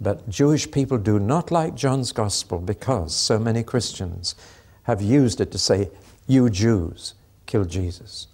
But 0.00 0.28
Jewish 0.28 0.68
people 0.68 0.98
do 0.98 1.20
not 1.20 1.52
like 1.52 1.76
John's 1.76 2.10
gospel 2.10 2.58
because 2.58 3.14
so 3.14 3.38
many 3.38 3.62
Christians 3.62 4.34
have 4.82 5.00
used 5.00 5.40
it 5.40 5.52
to 5.52 5.58
say, 5.58 5.90
You 6.26 6.50
Jews 6.50 7.14
killed 7.46 7.68
Jesus. 7.68 8.26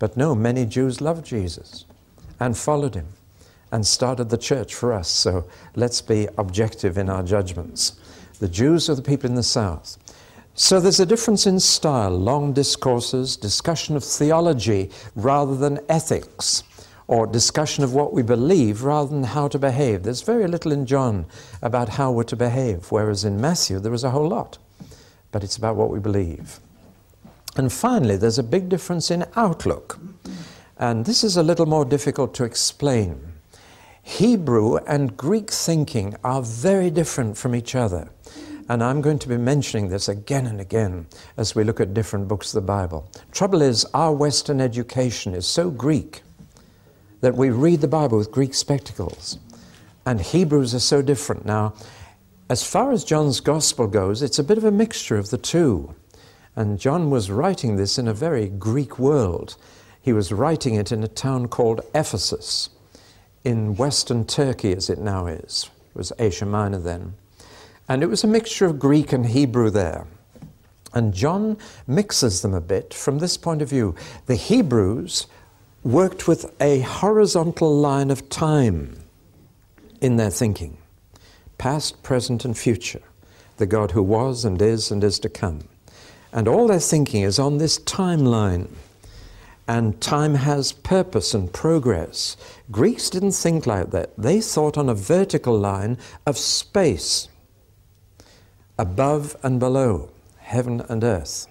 But 0.00 0.16
no, 0.16 0.34
many 0.34 0.66
Jews 0.66 1.00
loved 1.00 1.24
Jesus 1.24 1.84
and 2.40 2.58
followed 2.58 2.96
him 2.96 3.06
and 3.70 3.86
started 3.86 4.30
the 4.30 4.36
church 4.36 4.74
for 4.74 4.92
us. 4.92 5.08
So 5.08 5.46
let's 5.76 6.00
be 6.00 6.26
objective 6.36 6.98
in 6.98 7.08
our 7.08 7.22
judgments. 7.22 8.00
The 8.40 8.48
Jews 8.48 8.90
are 8.90 8.96
the 8.96 9.02
people 9.02 9.30
in 9.30 9.36
the 9.36 9.44
south. 9.44 9.96
So 10.58 10.80
there's 10.80 11.00
a 11.00 11.04
difference 11.04 11.46
in 11.46 11.60
style, 11.60 12.12
long 12.12 12.54
discourses, 12.54 13.36
discussion 13.36 13.94
of 13.94 14.02
theology 14.02 14.90
rather 15.14 15.54
than 15.54 15.80
ethics 15.90 16.62
or 17.08 17.26
discussion 17.26 17.84
of 17.84 17.92
what 17.92 18.14
we 18.14 18.22
believe 18.22 18.82
rather 18.82 19.10
than 19.10 19.24
how 19.24 19.48
to 19.48 19.58
behave. 19.58 20.02
There's 20.02 20.22
very 20.22 20.48
little 20.48 20.72
in 20.72 20.86
John 20.86 21.26
about 21.60 21.90
how 21.90 22.10
we're 22.10 22.24
to 22.24 22.36
behave, 22.36 22.90
whereas 22.90 23.22
in 23.22 23.38
Matthew 23.38 23.78
there 23.80 23.92
is 23.92 24.02
a 24.02 24.10
whole 24.10 24.28
lot. 24.28 24.56
But 25.30 25.44
it's 25.44 25.58
about 25.58 25.76
what 25.76 25.90
we 25.90 26.00
believe. 26.00 26.58
And 27.56 27.70
finally, 27.70 28.16
there's 28.16 28.38
a 28.38 28.42
big 28.42 28.70
difference 28.70 29.10
in 29.10 29.26
outlook. 29.36 29.98
And 30.78 31.04
this 31.04 31.22
is 31.22 31.36
a 31.36 31.42
little 31.42 31.66
more 31.66 31.84
difficult 31.84 32.32
to 32.32 32.44
explain. 32.44 33.20
Hebrew 34.02 34.76
and 34.86 35.18
Greek 35.18 35.50
thinking 35.50 36.16
are 36.24 36.40
very 36.40 36.88
different 36.88 37.36
from 37.36 37.54
each 37.54 37.74
other. 37.74 38.08
And 38.68 38.82
I'm 38.82 39.00
going 39.00 39.18
to 39.20 39.28
be 39.28 39.36
mentioning 39.36 39.88
this 39.88 40.08
again 40.08 40.46
and 40.46 40.60
again 40.60 41.06
as 41.36 41.54
we 41.54 41.62
look 41.62 41.80
at 41.80 41.94
different 41.94 42.26
books 42.26 42.48
of 42.54 42.62
the 42.62 42.66
Bible. 42.66 43.08
Trouble 43.30 43.62
is, 43.62 43.84
our 43.94 44.12
Western 44.12 44.60
education 44.60 45.34
is 45.34 45.46
so 45.46 45.70
Greek 45.70 46.22
that 47.20 47.36
we 47.36 47.50
read 47.50 47.80
the 47.80 47.88
Bible 47.88 48.18
with 48.18 48.32
Greek 48.32 48.54
spectacles. 48.54 49.38
And 50.04 50.20
Hebrews 50.20 50.74
are 50.74 50.80
so 50.80 51.00
different. 51.00 51.44
Now, 51.46 51.74
as 52.48 52.64
far 52.64 52.92
as 52.92 53.04
John's 53.04 53.40
Gospel 53.40 53.86
goes, 53.86 54.22
it's 54.22 54.38
a 54.38 54.44
bit 54.44 54.58
of 54.58 54.64
a 54.64 54.70
mixture 54.70 55.16
of 55.16 55.30
the 55.30 55.38
two. 55.38 55.94
And 56.54 56.78
John 56.78 57.10
was 57.10 57.30
writing 57.30 57.76
this 57.76 57.98
in 57.98 58.08
a 58.08 58.14
very 58.14 58.48
Greek 58.48 58.98
world. 58.98 59.56
He 60.00 60.12
was 60.12 60.32
writing 60.32 60.74
it 60.74 60.90
in 60.90 61.02
a 61.02 61.08
town 61.08 61.48
called 61.48 61.80
Ephesus, 61.94 62.70
in 63.44 63.76
western 63.76 64.24
Turkey 64.24 64.72
as 64.72 64.88
it 64.88 64.98
now 64.98 65.26
is. 65.26 65.70
It 65.90 65.98
was 65.98 66.12
Asia 66.18 66.46
Minor 66.46 66.78
then. 66.78 67.14
And 67.88 68.02
it 68.02 68.06
was 68.06 68.24
a 68.24 68.28
mixture 68.28 68.66
of 68.66 68.78
Greek 68.78 69.12
and 69.12 69.26
Hebrew 69.26 69.70
there. 69.70 70.06
And 70.92 71.12
John 71.12 71.58
mixes 71.86 72.42
them 72.42 72.54
a 72.54 72.60
bit 72.60 72.94
from 72.94 73.18
this 73.18 73.36
point 73.36 73.62
of 73.62 73.68
view. 73.68 73.94
The 74.26 74.34
Hebrews 74.34 75.26
worked 75.84 76.26
with 76.26 76.52
a 76.60 76.80
horizontal 76.80 77.76
line 77.76 78.10
of 78.10 78.28
time 78.28 78.98
in 80.00 80.16
their 80.16 80.30
thinking 80.30 80.78
past, 81.58 82.02
present, 82.02 82.44
and 82.44 82.56
future. 82.56 83.02
The 83.56 83.66
God 83.66 83.92
who 83.92 84.02
was 84.02 84.44
and 84.44 84.60
is 84.60 84.90
and 84.90 85.02
is 85.02 85.18
to 85.20 85.28
come. 85.28 85.68
And 86.32 86.46
all 86.46 86.66
their 86.66 86.80
thinking 86.80 87.22
is 87.22 87.38
on 87.38 87.58
this 87.58 87.78
timeline. 87.78 88.68
And 89.66 90.00
time 90.00 90.34
has 90.34 90.72
purpose 90.72 91.34
and 91.34 91.52
progress. 91.52 92.36
Greeks 92.70 93.10
didn't 93.10 93.32
think 93.32 93.66
like 93.66 93.90
that. 93.90 94.16
They 94.16 94.40
thought 94.40 94.76
on 94.76 94.88
a 94.88 94.94
vertical 94.94 95.58
line 95.58 95.98
of 96.26 96.36
space, 96.36 97.28
above 98.78 99.36
and 99.42 99.58
below, 99.58 100.10
heaven 100.38 100.82
and 100.88 101.02
earth. 101.02 101.46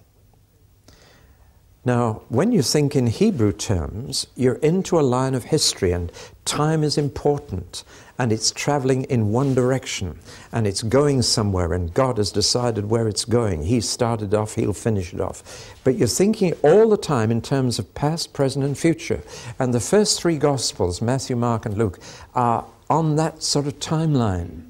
Now, 1.84 2.24
when 2.30 2.52
you 2.52 2.64
think 2.64 2.96
in 2.96 3.08
Hebrew 3.08 3.52
terms, 3.52 4.26
you're 4.36 4.56
into 4.56 5.00
a 5.00 5.02
line 5.02 5.36
of 5.36 5.46
history, 5.46 5.92
and 5.92 6.12
Time 6.46 6.84
is 6.84 6.96
important 6.96 7.84
and 8.20 8.32
it's 8.32 8.52
traveling 8.52 9.06
in 9.06 9.32
one 9.32 9.56
direction 9.56 10.20
and 10.52 10.68
it's 10.68 10.84
going 10.84 11.24
somewhere 11.24 11.74
and 11.74 11.92
God 11.92 12.18
has 12.20 12.32
decided 12.32 12.88
where 12.88 13.08
it's 13.08 13.26
going. 13.26 13.64
He 13.64 13.82
started 13.82 14.32
off, 14.36 14.54
He'll 14.54 14.72
finish 14.72 15.12
it 15.12 15.20
off. 15.20 15.74
But 15.84 15.96
you're 15.96 16.08
thinking 16.08 16.54
all 16.62 16.88
the 16.88 16.98
time 16.98 17.32
in 17.32 17.42
terms 17.42 17.80
of 17.80 17.92
past, 17.96 18.32
present, 18.32 18.64
and 18.64 18.78
future. 18.78 19.24
And 19.58 19.74
the 19.74 19.80
first 19.80 20.22
three 20.22 20.38
Gospels, 20.38 21.02
Matthew, 21.02 21.36
Mark, 21.36 21.66
and 21.66 21.80
Luke, 21.80 22.00
are 22.36 22.64
on 22.92 23.16
that 23.16 23.42
sort 23.42 23.66
of 23.66 23.80
timeline. 23.80 24.68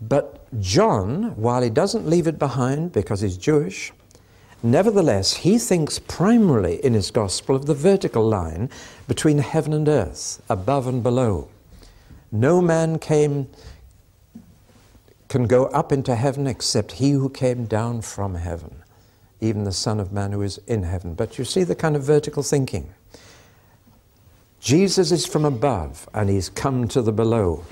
But 0.00 0.46
John, 0.60 1.36
while 1.36 1.62
he 1.62 1.70
doesn't 1.70 2.08
leave 2.08 2.26
it 2.26 2.38
behind 2.38 2.92
because 2.92 3.20
he's 3.20 3.36
Jewish, 3.36 3.92
Nevertheless, 4.64 5.34
he 5.34 5.58
thinks 5.58 5.98
primarily 5.98 6.82
in 6.82 6.94
his 6.94 7.10
gospel 7.10 7.54
of 7.54 7.66
the 7.66 7.74
vertical 7.74 8.26
line 8.26 8.70
between 9.06 9.36
heaven 9.36 9.74
and 9.74 9.86
earth, 9.86 10.42
above 10.48 10.86
and 10.86 11.02
below. 11.02 11.48
No 12.32 12.62
man 12.62 12.98
came 12.98 13.48
can 15.28 15.46
go 15.46 15.66
up 15.66 15.92
into 15.92 16.14
heaven 16.14 16.46
except 16.46 16.92
he 16.92 17.10
who 17.10 17.28
came 17.28 17.66
down 17.66 18.00
from 18.00 18.36
heaven, 18.36 18.76
even 19.40 19.64
the 19.64 19.72
Son 19.72 20.00
of 20.00 20.12
Man 20.12 20.32
who 20.32 20.40
is 20.40 20.58
in 20.66 20.84
heaven. 20.84 21.12
But 21.12 21.38
you 21.38 21.44
see 21.44 21.62
the 21.62 21.74
kind 21.74 21.94
of 21.94 22.02
vertical 22.02 22.42
thinking. 22.42 22.94
Jesus 24.60 25.12
is 25.12 25.26
from 25.26 25.44
above 25.44 26.08
and 26.14 26.30
he's 26.30 26.48
come 26.48 26.88
to 26.88 27.02
the 27.02 27.12
below. 27.12 27.64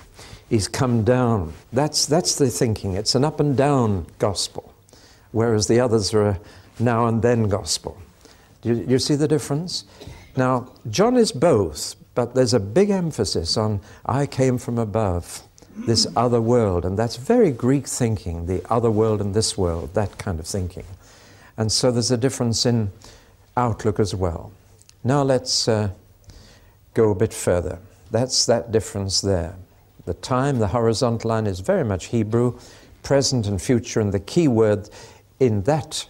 He's 0.52 0.68
come 0.68 1.02
down. 1.02 1.54
That's, 1.72 2.04
that's 2.04 2.34
the 2.34 2.50
thinking. 2.50 2.92
It's 2.92 3.14
an 3.14 3.24
up 3.24 3.40
and 3.40 3.56
down 3.56 4.04
gospel, 4.18 4.74
whereas 5.30 5.66
the 5.66 5.80
others 5.80 6.12
are 6.12 6.28
a 6.28 6.40
now 6.78 7.06
and 7.06 7.22
then 7.22 7.48
gospel. 7.48 7.96
Do 8.60 8.68
you, 8.68 8.84
you 8.86 8.98
see 8.98 9.14
the 9.14 9.26
difference? 9.26 9.84
Now, 10.36 10.70
John 10.90 11.16
is 11.16 11.32
both, 11.32 11.96
but 12.14 12.34
there's 12.34 12.52
a 12.52 12.60
big 12.60 12.90
emphasis 12.90 13.56
on 13.56 13.80
I 14.04 14.26
came 14.26 14.58
from 14.58 14.76
above, 14.78 15.40
this 15.74 16.06
other 16.16 16.42
world, 16.42 16.84
and 16.84 16.98
that's 16.98 17.16
very 17.16 17.50
Greek 17.50 17.88
thinking, 17.88 18.44
the 18.44 18.62
other 18.70 18.90
world 18.90 19.22
and 19.22 19.32
this 19.32 19.56
world, 19.56 19.94
that 19.94 20.18
kind 20.18 20.38
of 20.38 20.46
thinking. 20.46 20.84
And 21.56 21.72
so 21.72 21.90
there's 21.90 22.10
a 22.10 22.18
difference 22.18 22.66
in 22.66 22.92
outlook 23.56 23.98
as 23.98 24.14
well. 24.14 24.52
Now 25.02 25.22
let's 25.22 25.66
uh, 25.66 25.92
go 26.92 27.10
a 27.10 27.14
bit 27.14 27.32
further. 27.32 27.78
That's 28.10 28.44
that 28.44 28.70
difference 28.70 29.22
there. 29.22 29.56
The 30.04 30.14
time, 30.14 30.58
the 30.58 30.68
horizontal 30.68 31.30
line 31.30 31.46
is 31.46 31.60
very 31.60 31.84
much 31.84 32.06
Hebrew, 32.06 32.58
present 33.02 33.46
and 33.46 33.60
future, 33.60 34.00
and 34.00 34.12
the 34.12 34.20
key 34.20 34.48
word 34.48 34.88
in 35.38 35.62
that 35.62 36.08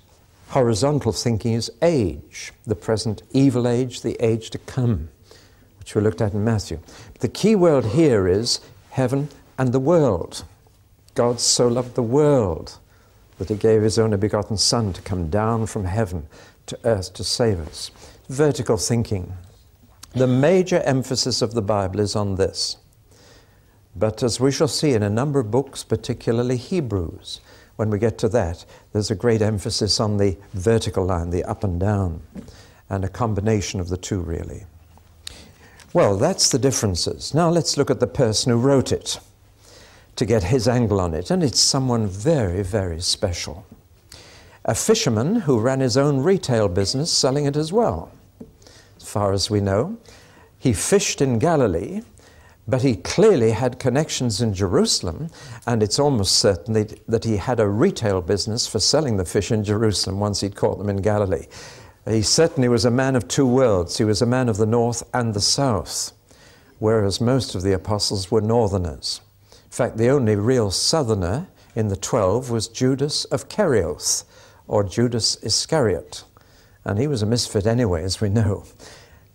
horizontal 0.49 1.13
thinking 1.13 1.55
is 1.55 1.71
age, 1.81 2.53
the 2.67 2.75
present 2.75 3.23
evil 3.33 3.67
age, 3.67 4.03
the 4.03 4.17
age 4.25 4.51
to 4.51 4.59
come, 4.59 5.09
which 5.79 5.95
we 5.95 6.01
looked 6.03 6.21
at 6.21 6.33
in 6.35 6.45
Matthew. 6.45 6.79
But 7.13 7.23
the 7.23 7.29
key 7.29 7.55
word 7.55 7.87
here 7.87 8.29
is 8.29 8.61
heaven 8.91 9.29
and 9.59 9.73
the 9.73 9.81
world. 9.81 10.45
God 11.15 11.41
so 11.41 11.69
loved 11.69 11.95
the 11.95 12.03
world 12.03 12.79
that 13.39 13.49
he 13.49 13.55
gave 13.57 13.83
his 13.83 13.99
only 13.99 14.17
begotten 14.17 14.57
Son 14.57 14.93
to 14.93 15.03
come 15.03 15.29
down 15.29 15.67
from 15.67 15.85
heaven 15.85 16.27
to 16.67 16.79
earth 16.85 17.13
to 17.15 17.25
save 17.25 17.59
us. 17.61 17.91
Vertical 18.29 18.77
thinking. 18.77 19.33
The 20.15 20.27
major 20.27 20.81
emphasis 20.81 21.41
of 21.43 21.55
the 21.55 21.63
Bible 21.63 22.01
is 22.01 22.15
on 22.15 22.37
this. 22.37 22.77
But 23.95 24.23
as 24.23 24.41
we 24.41 24.51
shall 24.51 24.69
see 24.69 24.93
in 24.93 25.03
a 25.03 25.11
number 25.11 25.41
of 25.41 25.51
books, 25.51 25.85
particularly 25.85 26.57
Hebrews, 26.57 27.41
when 27.77 27.91
we 27.91 27.99
get 27.99 28.19
to 28.19 28.29
that, 28.31 28.65
there's 28.93 29.11
a 29.11 29.15
great 29.15 29.43
emphasis 29.43 30.01
on 30.01 30.17
the 30.17 30.37
vertical 30.55 31.05
line, 31.05 31.31
the 31.31 31.45
up 31.45 31.65
and 31.65 31.79
down, 31.79 32.23
and 32.89 33.05
a 33.05 33.09
combination 33.09 33.81
of 33.81 33.89
the 33.89 33.97
two, 33.97 34.21
really. 34.21 34.65
Well, 35.93 36.17
that's 36.17 36.49
the 36.49 36.59
differences. 36.59 37.35
Now 37.35 37.51
let's 37.51 37.77
look 37.77 37.91
at 37.91 38.01
the 38.01 38.07
person 38.07 38.51
who 38.51 38.59
wrote 38.59 38.93
it 38.93 39.21
to 40.17 40.25
get 40.25 40.45
his 40.45 40.67
angle 40.69 41.01
on 41.01 41.13
it, 41.15 41.31
and 41.31 41.43
it's 41.43 41.61
someone 41.61 42.07
very, 42.07 42.63
very 42.63 43.01
special. 43.01 43.67
A 44.65 44.75
fisherman 44.75 45.41
who 45.41 45.59
ran 45.59 45.81
his 45.81 45.97
own 45.97 46.23
retail 46.23 46.69
business 46.69 47.13
selling 47.13 47.47
it 47.47 47.57
as 47.57 47.73
well, 47.73 48.11
as 48.97 49.09
far 49.09 49.33
as 49.33 49.51
we 49.51 49.61
know. 49.61 49.99
He 50.59 50.73
fished 50.73 51.21
in 51.21 51.39
Galilee 51.39 52.03
but 52.67 52.83
he 52.83 52.95
clearly 52.97 53.51
had 53.51 53.79
connections 53.79 54.41
in 54.41 54.55
Jerusalem, 54.55 55.29
and 55.67 55.83
it's 55.83 55.99
almost 55.99 56.39
certain 56.39 56.75
that 57.09 57.25
he 57.25 57.37
had 57.37 57.59
a 57.59 57.69
retail 57.69 58.23
business 58.23 58.67
for 58.67 58.79
selling 58.79 59.17
the 59.17 59.25
fish 59.25 59.51
in 59.51 59.65
Jerusalem 59.65 60.21
once 60.21 60.41
he'd 60.41 60.57
caught 60.57 60.79
them 60.79 60.89
in 60.89 61.03
Galilee. 61.03 61.47
He 62.09 62.23
certainly 62.23 62.69
was 62.69 62.85
a 62.85 62.91
man 62.91 63.17
of 63.17 63.29
two 63.29 63.47
worlds. 63.47 63.99
He 63.99 64.05
was 64.05 64.23
a 64.23 64.27
man 64.27 64.49
of 64.49 64.57
the 64.57 64.67
north 64.67 65.03
and 65.15 65.35
the 65.35 65.41
south, 65.41 66.13
whereas 66.79 67.21
most 67.21 67.55
of 67.55 67.63
the 67.63 67.73
apostles 67.73 68.31
were 68.31 68.41
northerners. 68.41 69.21
In 69.51 69.71
fact, 69.71 69.97
the 69.97 70.09
only 70.09 70.37
real 70.37 70.71
southerner 70.71 71.49
in 71.75 71.89
the 71.89 71.97
twelve 71.97 72.51
was 72.51 72.69
Judas 72.69 73.25
of 73.27 73.49
Kerioth, 73.49 74.25
or 74.69 74.85
Judas 74.85 75.37
Iscariot. 75.43 76.25
And 76.85 76.99
he 76.99 77.07
was 77.07 77.23
a 77.23 77.27
misfit 77.27 77.67
anyway, 77.67 78.03
as 78.03 78.21
we 78.21 78.29
know. 78.29 78.65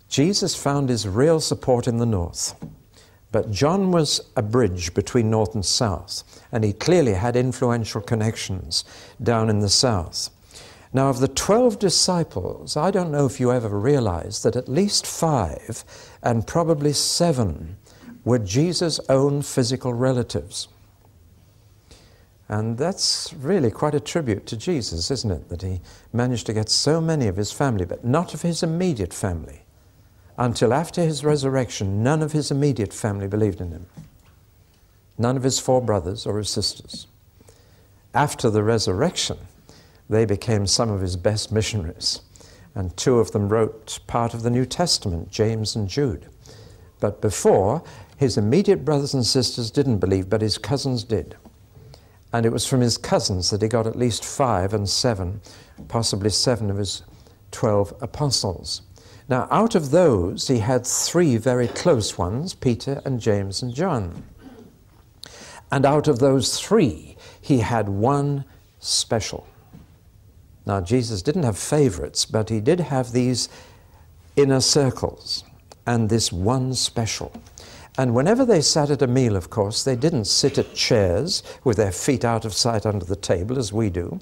Jesus 0.10 0.56
found 0.56 0.90
his 0.90 1.08
real 1.08 1.40
support 1.40 1.88
in 1.88 1.98
the 1.98 2.06
north. 2.06 2.56
But 3.32 3.52
John 3.52 3.92
was 3.92 4.22
a 4.36 4.42
bridge 4.42 4.94
between 4.94 5.30
north 5.30 5.54
and 5.54 5.66
south, 5.66 6.24
and 6.52 6.63
he 6.63 6.74
clearly 6.74 7.13
had 7.13 7.36
influential 7.36 8.02
connections 8.02 8.86
down 9.22 9.50
in 9.50 9.60
the 9.60 9.70
south. 9.70 10.30
Now, 10.94 11.10
of 11.10 11.20
the 11.20 11.28
12 11.28 11.78
disciples, 11.78 12.78
I 12.78 12.92
don't 12.92 13.12
know 13.12 13.26
if 13.26 13.40
you 13.40 13.52
ever 13.52 13.78
realized 13.78 14.44
that 14.44 14.56
at 14.56 14.70
least 14.70 15.06
five, 15.06 15.84
and 16.24 16.48
probably 16.48 16.94
seven, 16.94 17.78
were 18.24 18.40
Jesus' 18.40 19.00
own 19.10 19.42
physical 19.42 19.94
relatives. 19.94 20.70
And 22.50 22.78
that's 22.78 23.34
really 23.34 23.72
quite 23.72 23.94
a 23.94 24.00
tribute 24.00 24.46
to 24.48 24.58
Jesus, 24.58 25.12
isn't 25.12 25.32
it? 25.32 25.50
That 25.50 25.62
he 25.62 25.82
managed 26.13 26.46
to 26.46 26.54
get 26.54 26.70
so 26.70 27.02
many 27.02 27.28
of 27.28 27.36
his 27.36 27.52
family, 27.52 27.84
but 27.84 28.06
not 28.06 28.34
of 28.34 28.42
his 28.42 28.63
immediate 28.63 29.13
family 29.13 29.63
until 30.38 30.73
after 30.73 31.02
his 31.02 31.23
resurrection, 31.23 32.04
none 32.04 32.21
of 32.21 32.32
his 32.32 32.52
immediate 32.52 32.93
family 32.93 33.28
believed 33.28 33.60
in 33.60 33.71
him. 33.71 33.86
None 35.17 35.36
of 35.36 35.43
his 35.43 35.60
four 35.60 35.82
brothers 35.82 36.26
or 36.26 36.38
his 36.38 36.50
sisters. 36.50 37.08
After 38.13 38.50
the 38.50 38.63
resurrection, 38.63 39.38
they 40.10 40.26
became 40.26 40.67
some 40.67 40.89
of 40.89 41.02
his 41.02 41.15
best 41.15 41.52
missionaries. 41.52 42.21
And 42.76 42.95
two 42.95 43.19
of 43.19 43.32
them 43.32 43.50
wrote 43.50 44.00
part 44.06 44.36
of 44.36 44.43
the 44.43 44.52
New 44.52 44.65
Testament, 44.65 45.32
James 45.32 45.76
and 45.76 45.89
Jude. 45.89 46.28
But 47.00 47.21
before, 47.21 47.84
his 48.17 48.38
immediate 48.38 48.86
brothers 48.86 49.13
and 49.13 49.26
sisters 49.26 49.71
didn't 49.71 49.97
believe, 49.97 50.30
but 50.30 50.41
his 50.41 50.58
cousins 50.58 51.04
did. 51.04 51.36
And 52.32 52.45
it 52.45 52.52
was 52.52 52.67
from 52.67 52.82
his 52.82 52.97
cousins 52.97 53.50
that 53.50 53.62
he 53.62 53.67
got 53.67 53.88
at 53.88 53.95
least 53.95 54.23
five 54.23 54.73
and 54.73 54.88
seven, 54.88 55.41
possibly 55.88 56.30
seven 56.30 56.69
of 56.69 56.78
his 56.78 57.02
twelve 57.52 57.93
apostles. 58.02 58.82
Now, 59.30 59.48
out 59.52 59.76
of 59.76 59.92
those, 59.92 60.48
he 60.48 60.60
had 60.60 60.88
three 60.88 61.36
very 61.38 61.68
close 61.68 62.18
ones 62.18 62.54
Peter 62.54 63.02
and 63.04 63.20
James 63.20 63.62
and 63.62 63.74
John. 63.74 64.24
And 65.70 65.86
out 65.86 66.08
of 66.08 66.20
those 66.20 66.60
three, 66.60 67.18
he 67.42 67.60
had 67.60 67.90
one 67.90 68.46
special. 68.80 69.46
Now, 70.66 70.80
Jesus 70.80 71.22
didn't 71.22 71.44
have 71.44 71.58
favorites, 71.58 72.26
but 72.26 72.50
he 72.50 72.62
did 72.62 72.80
have 72.80 73.12
these 73.12 73.50
inner 74.38 74.62
circles 74.62 75.44
and 75.86 76.10
this 76.10 76.32
one 76.32 76.74
special. 76.74 77.34
And 77.98 78.13
whenever 78.13 78.46
they 78.46 78.62
sat 78.62 78.92
at 78.92 79.02
a 79.02 79.08
meal, 79.08 79.36
of 79.36 79.50
course, 79.50 79.84
they 79.84 79.96
didn't 79.96 80.26
sit 80.26 80.58
at 80.58 80.74
chairs 80.74 81.44
with 81.63 81.78
their 81.78 81.92
feet 81.92 82.24
out 82.24 82.46
of 82.46 82.54
sight 82.54 82.86
under 82.86 83.06
the 83.06 83.16
table 83.16 83.58
as 83.58 83.74
we 83.74 83.90
do. 83.90 84.20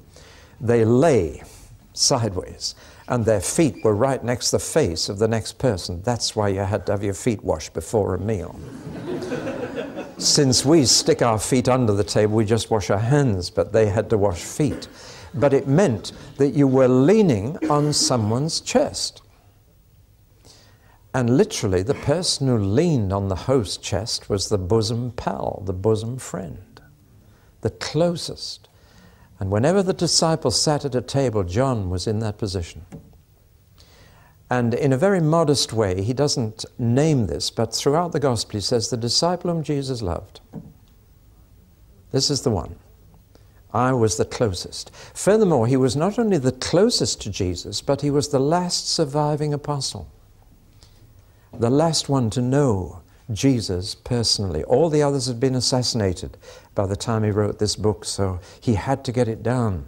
They 0.62 0.86
lay 0.86 1.44
sideways 1.94 2.74
and 3.08 3.26
their 3.26 3.42
feet 3.42 3.84
were 3.84 3.96
right 3.96 4.24
next 4.24 4.50
to 4.50 4.58
the 4.58 4.64
face 4.64 5.10
of 5.10 5.20
the 5.20 5.28
next 5.28 5.58
person. 5.58 6.02
That's 6.02 6.36
why 6.36 6.50
you 6.50 6.62
had 6.62 6.86
to 6.88 6.94
have 6.94 7.04
your 7.04 7.14
feet 7.14 7.44
washed 7.44 7.74
before 7.74 8.16
a 8.16 8.20
meal. 8.20 8.60
Since 10.18 10.66
we 10.66 10.86
stick 10.86 11.22
our 11.22 11.38
feet 11.38 11.68
under 11.68 11.94
the 11.94 12.04
table, 12.04 12.36
we 12.36 12.46
just 12.46 12.72
wash 12.72 12.90
our 12.90 13.00
hands, 13.00 13.50
but 13.50 13.74
they 13.74 13.88
had 13.88 14.10
to 14.10 14.18
wash 14.18 14.42
feet. 14.42 14.88
But 15.34 15.54
it 15.54 15.68
meant 15.68 16.14
that 16.38 16.50
you 16.50 16.68
were 16.68 16.88
leaning 16.88 17.58
on 17.70 17.92
someone's 17.92 18.62
chest. 18.62 19.22
And 21.14 21.38
literally, 21.38 21.84
the 21.84 21.94
person 21.94 22.48
who 22.48 22.58
leaned 22.58 23.14
on 23.14 23.28
the 23.28 23.36
host's 23.36 23.78
chest 23.78 24.30
was 24.30 24.50
the 24.50 24.58
bosom 24.58 25.12
pal, 25.12 25.64
the 25.66 25.74
bosom 25.74 26.18
friend, 26.18 26.82
the 27.62 27.70
closest. 27.70 28.65
And 29.40 29.52
whenever 29.52 29.84
the 29.84 29.94
disciples 29.94 30.62
sat 30.62 30.86
at 30.86 30.96
a 30.96 31.02
table, 31.02 31.44
John 31.44 31.90
was 31.90 32.08
in 32.08 32.20
that 32.20 32.38
position. 32.38 32.86
And 34.50 34.74
in 34.74 34.94
a 34.94 34.98
very 34.98 35.20
modest 35.20 35.74
way, 35.74 36.02
he 36.02 36.14
doesn't 36.14 36.66
name 36.78 37.28
this, 37.28 37.50
but 37.50 37.74
throughout 37.74 38.12
the 38.12 38.20
gospel, 38.20 38.54
he 38.54 38.62
says, 38.62 38.90
The 38.90 38.98
disciple 38.98 39.52
whom 39.52 39.64
Jesus 39.64 40.02
loved. 40.02 40.40
This 42.12 42.30
is 42.30 42.44
the 42.44 42.52
one. 42.52 42.76
I 43.74 43.92
was 43.92 44.16
the 44.16 44.24
closest. 44.24 44.96
Furthermore, 45.14 45.68
he 45.68 45.76
was 45.76 45.98
not 45.98 46.18
only 46.18 46.38
the 46.38 46.54
closest 46.54 47.20
to 47.22 47.30
Jesus, 47.30 47.82
but 47.82 48.02
he 48.02 48.10
was 48.10 48.30
the 48.30 48.40
last 48.40 48.88
surviving 48.88 49.54
apostle, 49.54 50.10
the 51.52 51.70
last 51.70 52.08
one 52.08 52.30
to 52.30 52.42
know 52.42 53.02
Jesus 53.32 53.96
personally. 53.96 54.64
All 54.64 54.90
the 54.90 55.02
others 55.02 55.28
had 55.28 55.40
been 55.40 55.56
assassinated 55.56 56.38
by 56.76 56.86
the 56.86 56.96
time 56.96 57.24
he 57.24 57.32
wrote 57.32 57.60
this 57.60 57.76
book, 57.76 58.06
so 58.06 58.40
he 58.60 58.76
had 58.76 59.04
to 59.06 59.12
get 59.12 59.28
it 59.28 59.42
down 59.42 59.88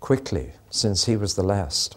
quickly 0.00 0.52
since 0.70 1.06
he 1.06 1.16
was 1.16 1.34
the 1.34 1.42
last. 1.42 1.96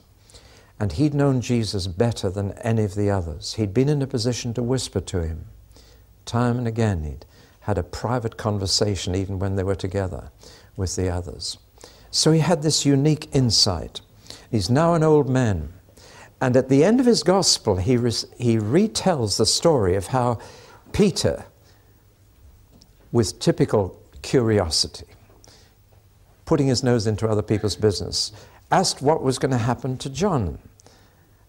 And 0.80 0.94
he'd 0.94 1.14
known 1.14 1.42
Jesus 1.42 1.88
better 1.88 2.30
than 2.30 2.54
any 2.60 2.84
of 2.84 2.96
the 2.96 3.10
others. 3.10 3.56
He'd 3.56 3.74
been 3.74 3.90
in 3.90 4.02
a 4.02 4.08
position 4.08 4.54
to 4.54 4.64
whisper 4.64 5.02
to 5.02 5.24
him. 5.24 5.46
Time 6.26 6.58
and 6.58 6.68
again, 6.68 7.04
he'd 7.04 7.26
had 7.62 7.78
a 7.78 7.84
private 7.84 8.38
conversation, 8.38 9.16
even 9.16 9.40
when 9.40 9.56
they 9.56 9.64
were 9.64 9.76
together 9.76 10.32
with 10.78 10.96
the 10.96 11.10
others. 11.10 11.58
So 12.12 12.32
he 12.32 12.40
had 12.40 12.62
this 12.62 12.86
unique 12.86 13.28
insight. 13.34 14.02
He's 14.50 14.70
now 14.70 14.94
an 14.94 15.04
old 15.04 15.28
man. 15.28 15.74
And 16.40 16.56
at 16.56 16.70
the 16.70 16.84
end 16.84 17.00
of 17.00 17.06
his 17.06 17.24
gospel, 17.24 17.78
he, 17.78 17.98
re- 17.98 18.12
he 18.38 18.58
retells 18.58 19.38
the 19.38 19.46
story 19.46 19.96
of 19.96 20.08
how 20.08 20.40
Peter, 20.94 21.46
with 23.12 23.40
typical 23.40 24.02
curiosity, 24.22 25.06
putting 26.46 26.68
his 26.68 26.84
nose 26.84 27.08
into 27.08 27.28
other 27.28 27.42
people's 27.42 27.76
business, 27.76 28.32
asked 28.72 29.02
what 29.02 29.24
was 29.24 29.40
going 29.40 29.52
to 29.52 29.58
happen 29.58 29.98
to 29.98 30.10
John 30.10 30.60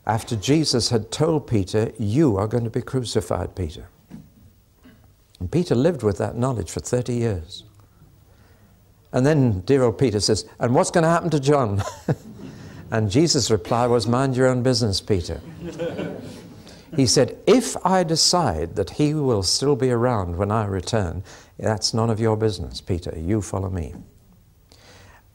after 0.09 0.37
Jesus 0.37 0.89
had 0.89 1.11
told 1.11 1.47
Peter, 1.47 1.93
You 1.99 2.39
are 2.39 2.49
going 2.49 2.65
to 2.65 2.71
be 2.71 2.81
crucified, 2.81 3.55
Peter. 3.55 3.89
And 5.39 5.53
Peter 5.53 5.75
lived 5.75 6.03
with 6.03 6.17
that 6.19 6.37
knowledge 6.37 6.71
for 6.71 6.81
30 6.81 7.15
years. 7.15 7.65
And 9.13 9.25
then 9.25 9.61
dear 9.61 9.83
old 9.85 9.99
Peter 9.99 10.19
says, 10.19 10.47
And 10.59 10.75
what's 10.75 10.91
going 10.91 11.05
to 11.05 11.11
happen 11.11 11.31
to 11.31 11.41
John? 11.41 11.83
and 12.91 13.11
Jesus' 13.11 13.51
reply 13.51 13.87
was, 13.87 14.07
Mind 14.07 14.35
your 14.35 14.49
own 14.49 14.63
business, 14.63 15.01
Peter. 15.01 15.41
he 16.99 17.07
said, 17.07 17.39
If 17.47 17.77
I 17.87 18.03
decide 18.03 18.75
that 18.75 18.91
he 18.91 19.15
will 19.15 19.45
still 19.45 19.77
be 19.77 19.89
around 19.89 20.35
when 20.35 20.51
I 20.51 20.65
return, 20.65 21.23
that's 21.57 21.95
none 21.95 22.11
of 22.11 22.19
your 22.19 22.37
business, 22.37 22.81
Peter. 22.81 23.17
You 23.17 23.41
follow 23.41 23.71
me. 23.71 23.95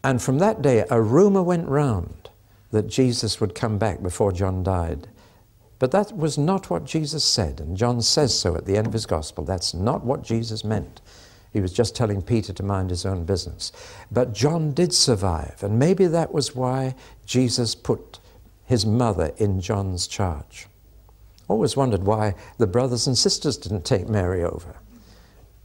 And 0.03 0.21
from 0.21 0.39
that 0.39 0.61
day, 0.61 0.83
a 0.89 1.01
rumor 1.01 1.41
went 1.41 1.69
round 1.69 2.29
that 2.71 2.87
Jesus 2.87 3.39
would 3.39 3.55
come 3.55 3.77
back 3.77 4.03
before 4.03 4.33
John 4.33 4.61
died. 4.61 5.07
But 5.79 5.91
that 5.91 6.11
was 6.17 6.37
not 6.37 6.69
what 6.69 6.83
Jesus 6.83 7.23
said, 7.23 7.61
and 7.61 7.77
John 7.77 8.01
says 8.01 8.37
so 8.37 8.57
at 8.57 8.65
the 8.65 8.75
end 8.75 8.87
of 8.87 8.91
his 8.91 9.05
gospel. 9.05 9.45
That's 9.45 9.73
not 9.73 10.03
what 10.03 10.21
Jesus 10.21 10.65
meant. 10.65 10.99
He 11.53 11.61
was 11.61 11.71
just 11.71 11.95
telling 11.95 12.21
Peter 12.21 12.51
to 12.51 12.63
mind 12.63 12.89
his 12.89 13.05
own 13.05 13.23
business. 13.23 13.71
But 14.11 14.33
John 14.33 14.73
did 14.73 14.93
survive, 14.93 15.63
and 15.63 15.79
maybe 15.79 16.07
that 16.07 16.33
was 16.33 16.53
why 16.53 16.95
Jesus 17.25 17.73
put 17.73 18.19
his 18.65 18.85
mother 18.85 19.31
in 19.37 19.61
John's 19.61 20.07
charge. 20.07 20.67
Always 21.47 21.75
wondered 21.75 22.03
why 22.03 22.35
the 22.57 22.67
brothers 22.67 23.07
and 23.07 23.17
sisters 23.17 23.57
didn't 23.57 23.85
take 23.85 24.07
Mary 24.07 24.43
over. 24.43 24.75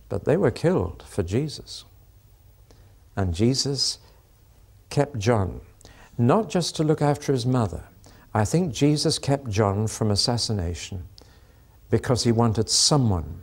But 0.08 0.24
they 0.24 0.36
were 0.36 0.50
killed 0.50 1.04
for 1.06 1.22
Jesus. 1.22 1.84
And 3.16 3.34
Jesus 3.34 3.98
kept 4.90 5.18
John, 5.18 5.60
not 6.16 6.48
just 6.48 6.76
to 6.76 6.84
look 6.84 7.02
after 7.02 7.32
his 7.32 7.46
mother. 7.46 7.84
I 8.34 8.44
think 8.44 8.72
Jesus 8.72 9.18
kept 9.18 9.48
John 9.48 9.86
from 9.86 10.10
assassination 10.10 11.04
because 11.90 12.24
he 12.24 12.32
wanted 12.32 12.68
someone 12.68 13.40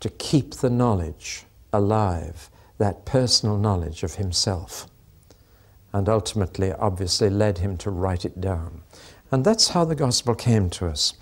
to 0.00 0.08
keep 0.10 0.54
the 0.54 0.70
knowledge 0.70 1.44
alive, 1.72 2.50
that 2.78 3.04
personal 3.04 3.56
knowledge 3.56 4.02
of 4.02 4.14
himself. 4.14 4.86
And 5.92 6.08
ultimately, 6.08 6.72
obviously, 6.72 7.30
led 7.30 7.58
him 7.58 7.76
to 7.78 7.90
write 7.90 8.24
it 8.24 8.40
down. 8.40 8.82
And 9.30 9.44
that's 9.44 9.68
how 9.68 9.84
the 9.84 9.94
gospel 9.94 10.34
came 10.34 10.70
to 10.70 10.86
us. 10.86 11.14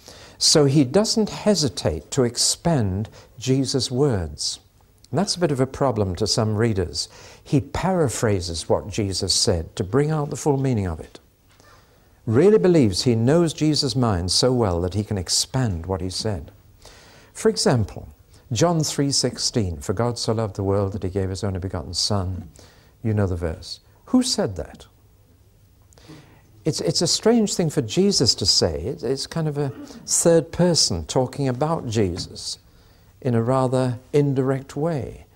So 0.43 0.65
he 0.65 0.83
doesn't 0.83 1.31
hesitate 1.31 2.11
to 2.11 2.25
expand 2.25 3.09
Jesus' 3.39 3.93
words. 3.93 4.59
And 5.09 5.19
that's 5.21 5.37
a 5.37 5.39
bit 5.39 5.53
of 5.53 5.61
a 5.61 5.69
problem 5.69 6.17
to 6.17 6.27
some 6.27 6.57
readers. 6.57 7.09
He 7.45 7.61
paraphrases 7.61 8.69
what 8.69 8.89
Jesus 8.89 9.33
said 9.33 9.77
to 9.77 9.85
bring 9.85 10.11
out 10.11 10.31
the 10.31 10.37
full 10.37 10.57
meaning 10.57 10.89
of 10.89 10.99
it. 10.99 11.21
Really 12.27 12.59
believes 12.59 13.05
he 13.05 13.15
knows 13.15 13.53
Jesus' 13.53 13.95
mind 13.95 14.33
so 14.33 14.53
well 14.53 14.81
that 14.81 14.95
he 14.95 15.05
can 15.05 15.17
expand 15.17 15.87
what 15.87 16.01
he 16.01 16.11
said. 16.11 16.51
For 17.33 17.49
example, 17.49 18.09
John 18.51 18.81
3:16, 18.81 19.81
for 19.81 19.93
God 19.93 20.19
so 20.19 20.33
loved 20.33 20.57
the 20.57 20.65
world 20.65 20.91
that 20.95 21.05
he 21.05 21.09
gave 21.09 21.31
his 21.31 21.45
only 21.45 21.61
begotten 21.61 21.95
son. 21.95 22.49
You 23.01 23.15
know 23.15 23.29
the 23.29 23.37
verse. 23.37 23.79
Who 24.07 24.25
said 24.25 24.57
that? 24.57 24.87
It's, 26.65 26.81
it's 26.81 27.03
a 27.03 27.07
strange 27.07 27.55
thing 27.55 27.71
for 27.71 27.83
Jesus 27.83 28.35
to 28.37 28.47
say. 28.47 28.83
It's, 28.83 29.03
it's 29.03 29.27
kind 29.27 29.49
of 29.49 29.59
a 29.59 29.71
third 30.07 30.53
person 30.53 31.05
talking 31.07 31.49
about 31.49 31.89
Jesus 31.89 32.59
in 33.21 33.35
a 33.35 33.43
rather 33.43 33.99
indirect 34.13 34.77
way. 34.77 35.27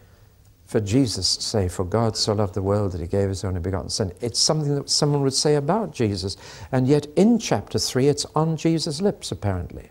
For 0.67 0.81
Jesus 0.81 1.37
to 1.37 1.43
say, 1.43 1.69
For 1.69 1.85
God 1.85 2.17
so 2.17 2.33
loved 2.33 2.55
the 2.55 2.63
world 2.63 2.93
that 2.93 3.01
he 3.01 3.07
gave 3.07 3.29
his 3.29 3.45
only 3.45 3.61
begotten 3.61 3.89
Son, 3.89 4.13
it's 4.21 4.41
something 4.41 4.75
that 4.75 4.91
someone 4.91 5.23
would 5.23 5.35
say 5.35 5.55
about 5.55 5.95
Jesus. 5.95 6.37
And 6.73 6.89
yet 6.89 7.07
in 7.15 7.39
chapter 7.39 7.79
3, 7.79 8.09
it's 8.09 8.27
on 8.35 8.57
Jesus' 8.57 9.01
lips, 9.01 9.31
apparently. 9.31 9.91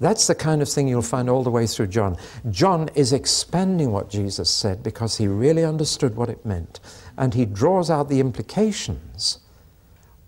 That's 0.00 0.28
the 0.28 0.36
kind 0.36 0.62
of 0.62 0.68
thing 0.68 0.86
you'll 0.86 1.02
find 1.02 1.28
all 1.28 1.42
the 1.42 1.50
way 1.50 1.66
through 1.66 1.88
John. 1.88 2.16
John 2.50 2.88
is 2.94 3.12
expanding 3.12 3.90
what 3.90 4.08
Jesus 4.08 4.48
said 4.48 4.84
because 4.84 5.18
he 5.18 5.26
really 5.26 5.64
understood 5.64 6.14
what 6.14 6.28
it 6.28 6.46
meant. 6.46 6.78
And 7.16 7.34
he 7.34 7.44
draws 7.44 7.90
out 7.90 8.08
the 8.08 8.20
implications, 8.20 9.40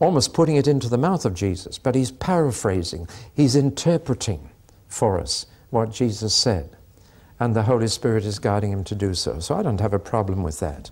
almost 0.00 0.34
putting 0.34 0.56
it 0.56 0.66
into 0.66 0.88
the 0.88 0.98
mouth 0.98 1.24
of 1.24 1.34
Jesus, 1.34 1.78
but 1.78 1.94
he's 1.94 2.10
paraphrasing, 2.10 3.06
he's 3.34 3.54
interpreting 3.54 4.50
for 4.88 5.20
us 5.20 5.46
what 5.70 5.92
Jesus 5.92 6.34
said 6.34 6.76
and 7.40 7.56
the 7.56 7.62
Holy 7.62 7.88
Spirit 7.88 8.24
is 8.24 8.38
guiding 8.38 8.70
him 8.70 8.84
to 8.84 8.94
do 8.94 9.14
so. 9.14 9.40
So 9.40 9.56
I 9.56 9.62
don't 9.62 9.80
have 9.80 9.94
a 9.94 9.98
problem 9.98 10.42
with 10.42 10.60
that. 10.60 10.90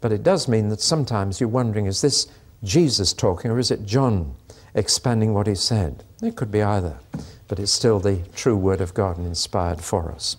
But 0.00 0.12
it 0.12 0.24
does 0.24 0.48
mean 0.48 0.68
that 0.68 0.80
sometimes 0.80 1.40
you're 1.40 1.48
wondering 1.48 1.86
is 1.86 2.02
this 2.02 2.26
Jesus 2.64 3.12
talking 3.12 3.50
or 3.50 3.58
is 3.58 3.70
it 3.70 3.86
John 3.86 4.34
expanding 4.74 5.32
what 5.32 5.46
he 5.46 5.54
said? 5.54 6.04
It 6.20 6.34
could 6.34 6.50
be 6.50 6.62
either, 6.62 6.98
but 7.46 7.60
it's 7.60 7.72
still 7.72 8.00
the 8.00 8.22
true 8.34 8.56
Word 8.56 8.80
of 8.80 8.92
God 8.92 9.16
and 9.18 9.26
inspired 9.26 9.80
for 9.80 10.10
us. 10.10 10.36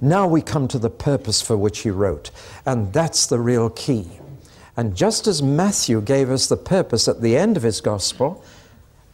Now 0.00 0.26
we 0.26 0.42
come 0.42 0.68
to 0.68 0.78
the 0.78 0.90
purpose 0.90 1.40
for 1.40 1.56
which 1.56 1.80
he 1.80 1.90
wrote, 1.90 2.30
and 2.66 2.92
that's 2.92 3.26
the 3.26 3.40
real 3.40 3.70
key. 3.70 4.08
And 4.78 4.96
just 4.96 5.26
as 5.26 5.42
Matthew 5.42 6.00
gave 6.00 6.30
us 6.30 6.46
the 6.46 6.56
purpose 6.56 7.08
at 7.08 7.20
the 7.20 7.36
end 7.36 7.56
of 7.56 7.64
his 7.64 7.80
gospel, 7.80 8.44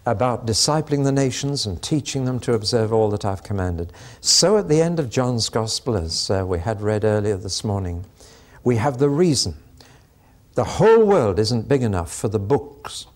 about 0.07 0.47
discipling 0.47 1.05
the 1.05 1.13
nations 1.13 1.65
and 1.65 1.83
teaching 1.83 2.27
them 2.27 2.39
to 2.41 2.53
observe 2.53 2.93
all 2.93 3.09
that 3.09 3.25
I've 3.25 3.43
commanded. 3.43 3.91
So 4.21 4.59
at 4.59 4.69
the 4.69 4.83
end 4.83 5.01
of 5.01 5.09
John's 5.09 5.49
Gospel, 5.49 5.97
as 5.97 6.31
uh, 6.31 6.45
we 6.47 6.59
had 6.59 6.83
read 6.83 7.03
earlier 7.05 7.39
this 7.39 7.65
morning, 7.65 8.05
we 8.63 8.77
have 8.77 8.99
the 8.99 9.09
reason. 9.09 9.57
The 10.55 10.65
whole 10.65 11.07
world 11.07 11.39
isn't 11.39 11.67
big 11.67 11.83
enough 11.83 12.13
for 12.13 12.29
the 12.29 12.39
books 12.39 13.07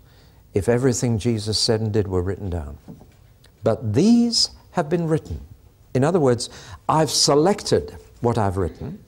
if 0.54 0.70
everything 0.70 1.18
Jesus 1.18 1.58
said 1.58 1.82
and 1.82 1.92
did 1.92 2.08
were 2.08 2.22
written 2.22 2.48
down. 2.48 2.78
But 3.62 3.92
these 3.92 4.50
have 4.70 4.88
been 4.88 5.06
written. 5.06 5.42
In 5.92 6.02
other 6.02 6.18
words, 6.18 6.48
I've 6.88 7.10
selected 7.10 7.98
what 8.22 8.38
I've 8.38 8.56
written. 8.56 9.04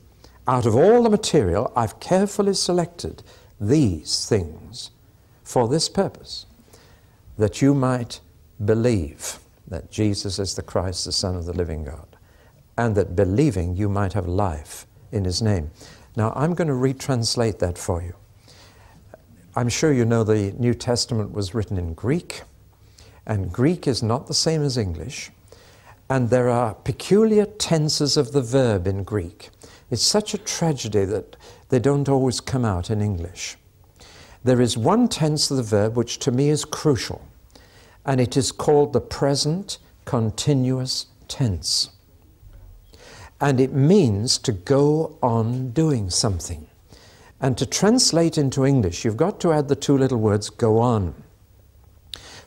Out 0.50 0.66
of 0.66 0.74
all 0.74 1.04
the 1.04 1.10
material, 1.10 1.72
I've 1.76 2.00
carefully 2.00 2.54
selected 2.54 3.22
these 3.60 4.28
things 4.28 4.90
for 5.44 5.68
this 5.68 5.88
purpose 5.88 6.44
that 7.38 7.62
you 7.62 7.72
might 7.72 8.18
believe 8.64 9.38
that 9.68 9.92
Jesus 9.92 10.40
is 10.40 10.56
the 10.56 10.62
Christ, 10.62 11.04
the 11.04 11.12
Son 11.12 11.36
of 11.36 11.44
the 11.44 11.52
living 11.52 11.84
God, 11.84 12.16
and 12.76 12.96
that 12.96 13.14
believing 13.14 13.76
you 13.76 13.88
might 13.88 14.14
have 14.14 14.26
life 14.26 14.88
in 15.12 15.24
His 15.24 15.40
name. 15.40 15.70
Now, 16.16 16.32
I'm 16.34 16.54
going 16.54 16.66
to 16.66 16.74
retranslate 16.74 17.60
that 17.60 17.78
for 17.78 18.02
you. 18.02 18.16
I'm 19.54 19.68
sure 19.68 19.92
you 19.92 20.04
know 20.04 20.24
the 20.24 20.50
New 20.58 20.74
Testament 20.74 21.30
was 21.30 21.54
written 21.54 21.78
in 21.78 21.94
Greek, 21.94 22.42
and 23.24 23.52
Greek 23.52 23.86
is 23.86 24.02
not 24.02 24.26
the 24.26 24.34
same 24.34 24.64
as 24.64 24.76
English, 24.76 25.30
and 26.08 26.28
there 26.28 26.48
are 26.48 26.74
peculiar 26.74 27.46
tenses 27.46 28.16
of 28.16 28.32
the 28.32 28.42
verb 28.42 28.88
in 28.88 29.04
Greek. 29.04 29.50
It's 29.90 30.02
such 30.02 30.34
a 30.34 30.38
tragedy 30.38 31.04
that 31.04 31.36
they 31.68 31.78
don't 31.78 32.08
always 32.08 32.40
come 32.40 32.64
out 32.64 32.90
in 32.90 33.02
English. 33.02 33.56
There 34.44 34.60
is 34.60 34.76
one 34.76 35.08
tense 35.08 35.50
of 35.50 35.56
the 35.56 35.62
verb 35.62 35.96
which 35.96 36.18
to 36.20 36.30
me 36.30 36.48
is 36.48 36.64
crucial 36.64 37.26
and 38.06 38.20
it 38.20 38.36
is 38.36 38.52
called 38.52 38.92
the 38.92 39.00
present 39.00 39.78
continuous 40.04 41.06
tense. 41.28 41.90
And 43.40 43.60
it 43.60 43.72
means 43.72 44.38
to 44.38 44.52
go 44.52 45.18
on 45.22 45.70
doing 45.70 46.10
something. 46.10 46.66
And 47.40 47.56
to 47.56 47.66
translate 47.66 48.36
into 48.36 48.66
English, 48.66 49.04
you've 49.04 49.16
got 49.16 49.40
to 49.40 49.52
add 49.52 49.68
the 49.68 49.76
two 49.76 49.96
little 49.96 50.18
words 50.18 50.50
go 50.50 50.78
on. 50.78 51.14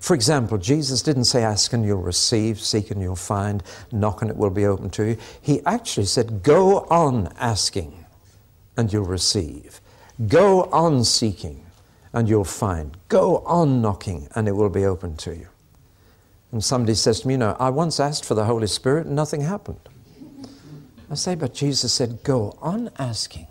For 0.04 0.16
example, 0.16 0.58
Jesus 0.58 1.02
didn't 1.02 1.24
say, 1.24 1.44
Ask 1.44 1.72
and 1.72 1.86
you'll 1.86 2.02
receive, 2.02 2.60
seek 2.60 2.92
and 2.92 3.02
you'll 3.02 3.16
find, 3.16 3.64
knock 3.90 4.22
and 4.22 4.30
it 4.30 4.36
will 4.36 4.50
be 4.50 4.66
open 4.66 4.90
to 4.90 5.06
you. 5.06 5.18
He 5.42 5.62
actually 5.66 6.08
said, 6.08 6.44
Go 6.44 6.80
on 6.90 7.34
asking 7.40 8.04
and 8.76 8.92
you'll 8.92 9.06
receive. 9.06 9.80
Go 10.28 10.64
on 10.74 11.06
seeking 11.06 11.66
and 12.12 12.28
you'll 12.28 12.44
find. 12.44 12.98
Go 13.08 13.38
on 13.46 13.82
knocking, 13.82 14.28
and 14.36 14.50
it 14.50 14.52
will 14.52 14.70
be 14.70 14.84
open 14.86 15.16
to 15.16 15.34
you. 15.34 15.48
And 16.52 16.62
somebody 16.62 16.96
says 16.96 17.22
to 17.22 17.28
me, 17.30 17.36
You 17.36 17.38
know, 17.38 17.56
I 17.58 17.70
once 17.70 17.98
asked 18.02 18.26
for 18.26 18.36
the 18.36 18.44
Holy 18.44 18.68
Spirit 18.68 19.06
and 19.06 19.16
nothing 19.16 19.40
happened. 19.40 19.80
I 21.10 21.16
say, 21.16 21.36
But 21.36 21.54
Jesus 21.54 21.94
said, 21.94 22.24
Go 22.24 22.58
on 22.62 22.90
asking. 23.00 23.48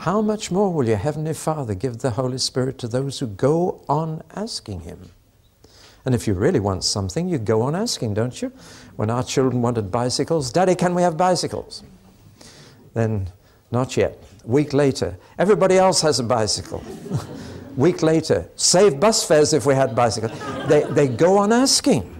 How 0.00 0.20
much 0.20 0.50
more 0.50 0.70
will 0.70 0.86
your 0.86 0.98
Heavenly 0.98 1.32
Father 1.32 1.74
give 1.74 2.00
the 2.00 2.10
Holy 2.10 2.36
Spirit 2.36 2.76
to 2.80 2.86
those 2.86 3.20
who 3.20 3.26
go 3.26 3.80
on 3.88 4.22
asking 4.34 4.80
Him? 4.80 5.12
And 6.06 6.14
if 6.14 6.28
you 6.28 6.34
really 6.34 6.60
want 6.60 6.84
something, 6.84 7.28
you 7.28 7.36
go 7.36 7.62
on 7.62 7.74
asking, 7.74 8.14
don't 8.14 8.40
you? 8.40 8.52
When 8.94 9.10
our 9.10 9.24
children 9.24 9.60
wanted 9.60 9.90
bicycles, 9.90 10.52
Daddy, 10.52 10.76
can 10.76 10.94
we 10.94 11.02
have 11.02 11.16
bicycles? 11.16 11.82
Then, 12.94 13.28
not 13.72 13.96
yet. 13.96 14.16
A 14.44 14.46
week 14.46 14.72
later, 14.72 15.18
everybody 15.36 15.76
else 15.76 16.00
has 16.02 16.20
a 16.20 16.22
bicycle. 16.22 16.82
week 17.76 18.04
later, 18.04 18.48
save 18.54 19.00
bus 19.00 19.26
fares 19.26 19.52
if 19.52 19.66
we 19.66 19.74
had 19.74 19.96
bicycles. 19.96 20.32
They, 20.68 20.84
they 20.84 21.08
go 21.08 21.38
on 21.38 21.52
asking. 21.52 22.12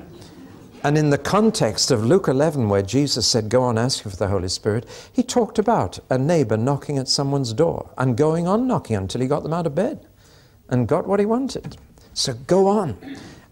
And 0.83 0.99
in 0.99 1.11
the 1.11 1.19
context 1.19 1.93
of 1.93 2.05
Luke 2.05 2.27
11, 2.27 2.69
where 2.69 2.83
Jesus 2.83 3.27
said, 3.27 3.49
Go 3.49 3.63
on 3.63 3.79
asking 3.79 4.11
for 4.11 4.17
the 4.17 4.29
Holy 4.29 4.49
Spirit, 4.49 4.85
he 5.13 5.23
talked 5.23 5.61
about 5.61 6.01
a 6.11 6.19
neighbor 6.19 6.57
knocking 6.57 6.99
at 6.99 7.09
someone's 7.09 7.53
door 7.53 7.91
and 7.97 8.17
going 8.17 8.49
on 8.49 8.67
knocking 8.67 8.97
until 8.97 9.21
he 9.21 9.29
got 9.29 9.45
them 9.45 9.53
out 9.53 9.67
of 9.67 9.77
bed 9.77 10.05
and 10.69 10.89
got 10.89 11.07
what 11.07 11.21
he 11.21 11.27
wanted. 11.27 11.77
So 12.15 12.35
go 12.35 12.67
on. 12.67 12.97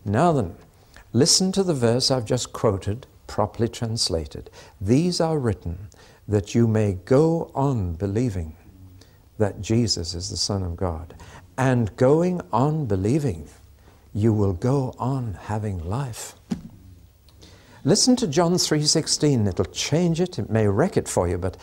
Now 0.04 0.32
then, 0.32 0.54
listen 1.12 1.50
to 1.52 1.62
the 1.62 1.74
verse 1.74 2.10
I've 2.10 2.26
just 2.26 2.52
quoted, 2.52 3.06
properly 3.26 3.68
translated. 3.68 4.50
These 4.80 5.20
are 5.20 5.38
written 5.38 5.88
that 6.28 6.54
you 6.54 6.66
may 6.66 6.94
go 7.04 7.50
on 7.54 7.94
believing 7.94 8.54
that 9.38 9.60
Jesus 9.60 10.14
is 10.14 10.30
the 10.30 10.36
Son 10.36 10.62
of 10.62 10.76
God. 10.76 11.14
And 11.56 11.94
going 11.96 12.40
on 12.52 12.86
believing, 12.86 13.48
you 14.12 14.32
will 14.32 14.52
go 14.52 14.94
on 14.98 15.38
having 15.44 15.78
life. 15.88 16.34
Listen 17.84 18.16
to 18.16 18.26
John 18.26 18.54
3:16. 18.54 19.46
It'll 19.46 19.64
change 19.66 20.20
it. 20.20 20.38
It 20.38 20.50
may 20.50 20.66
wreck 20.66 20.96
it 20.96 21.08
for 21.08 21.28
you, 21.28 21.36
but 21.36 21.56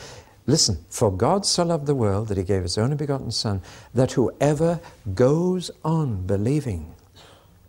listen. 0.46 0.86
For 0.90 1.12
God 1.12 1.46
so 1.46 1.64
loved 1.64 1.88
the 1.88 1.96
world 1.96 2.28
that 2.28 2.38
he 2.38 2.44
gave 2.44 2.64
his 2.64 2.78
only 2.78 2.96
begotten 2.96 3.32
son 3.32 3.62
that 3.94 4.12
whoever 4.12 4.80
goes 5.16 5.72
on 5.84 6.28
believing 6.28 6.94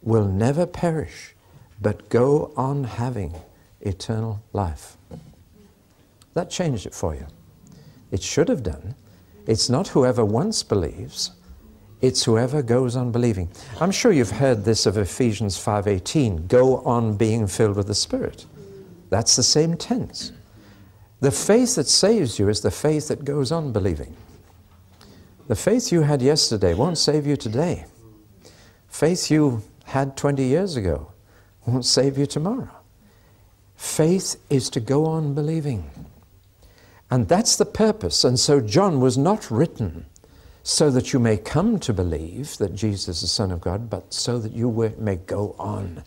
will 0.02 0.26
never 0.26 0.66
perish 0.66 1.34
but 1.80 2.08
go 2.08 2.52
on 2.56 2.84
having 2.84 3.34
eternal 3.80 4.40
life. 4.52 4.96
That 6.34 6.50
changed 6.50 6.86
it 6.86 6.94
for 6.94 7.14
you. 7.14 7.26
It 8.10 8.22
should 8.22 8.48
have 8.48 8.62
done. 8.62 8.94
It's 9.46 9.68
not 9.68 9.88
whoever 9.88 10.24
once 10.24 10.62
believes, 10.62 11.32
it's 12.00 12.24
whoever 12.24 12.62
goes 12.62 12.96
on 12.96 13.12
believing. 13.12 13.48
I'm 13.80 13.90
sure 13.90 14.12
you've 14.12 14.32
heard 14.32 14.64
this 14.64 14.86
of 14.86 14.96
Ephesians 14.96 15.56
5:18, 15.56 16.46
go 16.46 16.78
on 16.78 17.16
being 17.16 17.46
filled 17.46 17.76
with 17.76 17.86
the 17.86 17.94
Spirit. 17.94 18.46
That's 19.10 19.36
the 19.36 19.42
same 19.42 19.76
tense. 19.76 20.32
The 21.20 21.30
faith 21.30 21.76
that 21.76 21.86
saves 21.88 22.38
you 22.38 22.48
is 22.48 22.60
the 22.60 22.70
faith 22.70 23.08
that 23.08 23.24
goes 23.24 23.52
on 23.52 23.72
believing. 23.72 24.16
The 25.48 25.54
faith 25.54 25.92
you 25.92 26.02
had 26.02 26.22
yesterday 26.22 26.74
won't 26.74 26.98
save 26.98 27.26
you 27.26 27.36
today. 27.36 27.84
Faith 28.88 29.30
you 29.30 29.62
had 29.92 30.16
20 30.16 30.42
years 30.42 30.76
ago 30.76 31.12
won't 31.66 31.84
save 31.84 32.18
you 32.18 32.26
tomorrow. 32.26 32.70
Faith 33.76 34.36
is 34.50 34.70
to 34.70 34.80
go 34.80 35.06
on 35.06 35.34
believing. 35.34 35.90
And 37.10 37.28
that's 37.28 37.56
the 37.56 37.66
purpose. 37.66 38.24
And 38.24 38.38
so 38.38 38.60
John 38.60 39.00
was 39.00 39.18
not 39.18 39.50
written 39.50 40.06
so 40.62 40.90
that 40.90 41.12
you 41.12 41.18
may 41.18 41.36
come 41.36 41.78
to 41.80 41.92
believe 41.92 42.56
that 42.58 42.74
Jesus 42.74 43.16
is 43.16 43.20
the 43.22 43.26
Son 43.28 43.50
of 43.50 43.60
God, 43.60 43.90
but 43.90 44.14
so 44.14 44.38
that 44.38 44.52
you 44.52 44.94
may 44.98 45.16
go 45.16 45.54
on. 45.58 46.04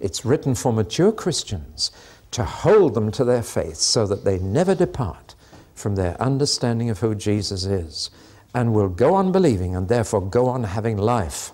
It's 0.00 0.24
written 0.24 0.54
for 0.54 0.72
mature 0.72 1.12
Christians 1.12 1.90
to 2.30 2.44
hold 2.44 2.94
them 2.94 3.10
to 3.12 3.24
their 3.24 3.42
faith 3.42 3.76
so 3.76 4.06
that 4.06 4.24
they 4.24 4.38
never 4.38 4.74
depart 4.74 5.34
from 5.74 5.96
their 5.96 6.20
understanding 6.22 6.90
of 6.90 7.00
who 7.00 7.14
Jesus 7.14 7.64
is 7.64 8.10
and 8.54 8.72
will 8.72 8.88
go 8.88 9.14
on 9.14 9.32
believing 9.32 9.74
and 9.74 9.88
therefore 9.88 10.22
go 10.22 10.46
on 10.46 10.64
having 10.64 10.96
life. 10.96 11.52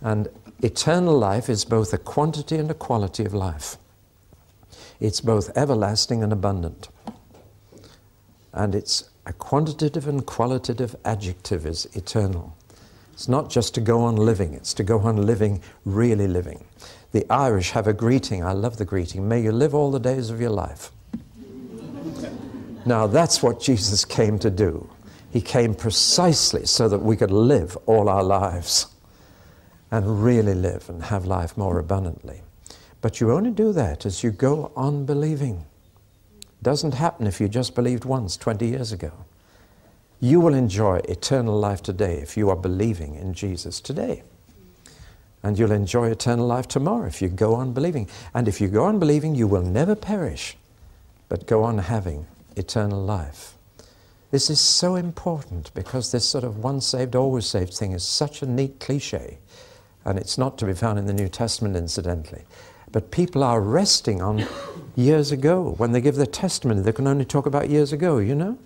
And 0.00 0.28
eternal 0.62 1.18
life 1.18 1.48
is 1.48 1.64
both 1.64 1.92
a 1.92 1.98
quantity 1.98 2.56
and 2.56 2.70
a 2.70 2.74
quality 2.74 3.24
of 3.24 3.34
life. 3.34 3.76
It's 5.00 5.20
both 5.20 5.56
everlasting 5.56 6.22
and 6.22 6.32
abundant. 6.32 6.88
And 8.52 8.74
it's 8.74 9.10
a 9.26 9.32
quantitative 9.32 10.06
and 10.06 10.24
qualitative 10.24 10.94
adjective 11.04 11.66
is 11.66 11.86
eternal. 11.94 12.56
It's 13.12 13.28
not 13.28 13.50
just 13.50 13.74
to 13.74 13.80
go 13.80 14.00
on 14.02 14.16
living, 14.16 14.54
it's 14.54 14.74
to 14.74 14.84
go 14.84 15.00
on 15.00 15.26
living, 15.26 15.60
really 15.84 16.28
living. 16.28 16.64
The 17.10 17.26
Irish 17.30 17.72
have 17.72 17.86
a 17.86 17.92
greeting, 17.92 18.44
I 18.44 18.52
love 18.52 18.76
the 18.76 18.84
greeting, 18.84 19.28
may 19.28 19.42
you 19.42 19.52
live 19.52 19.74
all 19.74 19.90
the 19.90 20.00
days 20.00 20.30
of 20.30 20.40
your 20.40 20.50
life. 20.50 20.90
now, 22.86 23.06
that's 23.06 23.42
what 23.42 23.60
Jesus 23.60 24.04
came 24.04 24.38
to 24.38 24.50
do. 24.50 24.88
He 25.32 25.40
came 25.40 25.74
precisely 25.74 26.66
so 26.66 26.88
that 26.88 27.00
we 27.00 27.16
could 27.16 27.30
live 27.30 27.76
all 27.86 28.08
our 28.08 28.22
lives 28.22 28.91
and 29.92 30.24
really 30.24 30.54
live 30.54 30.88
and 30.88 31.04
have 31.04 31.26
life 31.26 31.56
more 31.56 31.78
abundantly. 31.78 32.40
But 33.02 33.20
you 33.20 33.30
only 33.30 33.50
do 33.50 33.72
that 33.74 34.06
as 34.06 34.24
you 34.24 34.30
go 34.30 34.72
on 34.74 35.04
believing. 35.04 35.66
Doesn't 36.62 36.94
happen 36.94 37.26
if 37.26 37.40
you 37.40 37.46
just 37.46 37.74
believed 37.74 38.06
once 38.06 38.36
20 38.38 38.66
years 38.66 38.90
ago. 38.90 39.12
You 40.18 40.40
will 40.40 40.54
enjoy 40.54 41.02
eternal 41.08 41.58
life 41.58 41.82
today 41.82 42.14
if 42.14 42.36
you 42.36 42.48
are 42.48 42.56
believing 42.56 43.16
in 43.16 43.34
Jesus 43.34 43.80
today. 43.80 44.22
And 45.42 45.58
you'll 45.58 45.72
enjoy 45.72 46.10
eternal 46.10 46.46
life 46.46 46.68
tomorrow 46.68 47.06
if 47.06 47.20
you 47.20 47.28
go 47.28 47.54
on 47.54 47.74
believing. 47.74 48.08
And 48.32 48.48
if 48.48 48.60
you 48.60 48.68
go 48.68 48.84
on 48.84 48.98
believing, 48.98 49.34
you 49.34 49.46
will 49.46 49.62
never 49.62 49.94
perish, 49.94 50.56
but 51.28 51.46
go 51.46 51.64
on 51.64 51.78
having 51.78 52.26
eternal 52.56 53.02
life. 53.02 53.54
This 54.30 54.48
is 54.48 54.60
so 54.60 54.94
important 54.94 55.74
because 55.74 56.12
this 56.12 56.26
sort 56.26 56.44
of 56.44 56.58
once 56.58 56.86
saved, 56.86 57.14
always 57.14 57.44
saved 57.44 57.74
thing 57.74 57.92
is 57.92 58.04
such 58.04 58.40
a 58.40 58.46
neat 58.46 58.80
cliche. 58.80 59.38
And 60.04 60.18
it's 60.18 60.36
not 60.36 60.58
to 60.58 60.66
be 60.66 60.74
found 60.74 60.98
in 60.98 61.06
the 61.06 61.12
New 61.12 61.28
Testament, 61.28 61.76
incidentally. 61.76 62.42
But 62.90 63.10
people 63.10 63.42
are 63.42 63.60
resting 63.60 64.20
on 64.20 64.46
years 64.96 65.32
ago. 65.32 65.74
When 65.78 65.92
they 65.92 66.00
give 66.00 66.16
their 66.16 66.26
testimony, 66.26 66.82
they 66.82 66.92
can 66.92 67.06
only 67.06 67.24
talk 67.24 67.46
about 67.46 67.70
years 67.70 67.92
ago, 67.92 68.18
you 68.18 68.34
know? 68.34 68.58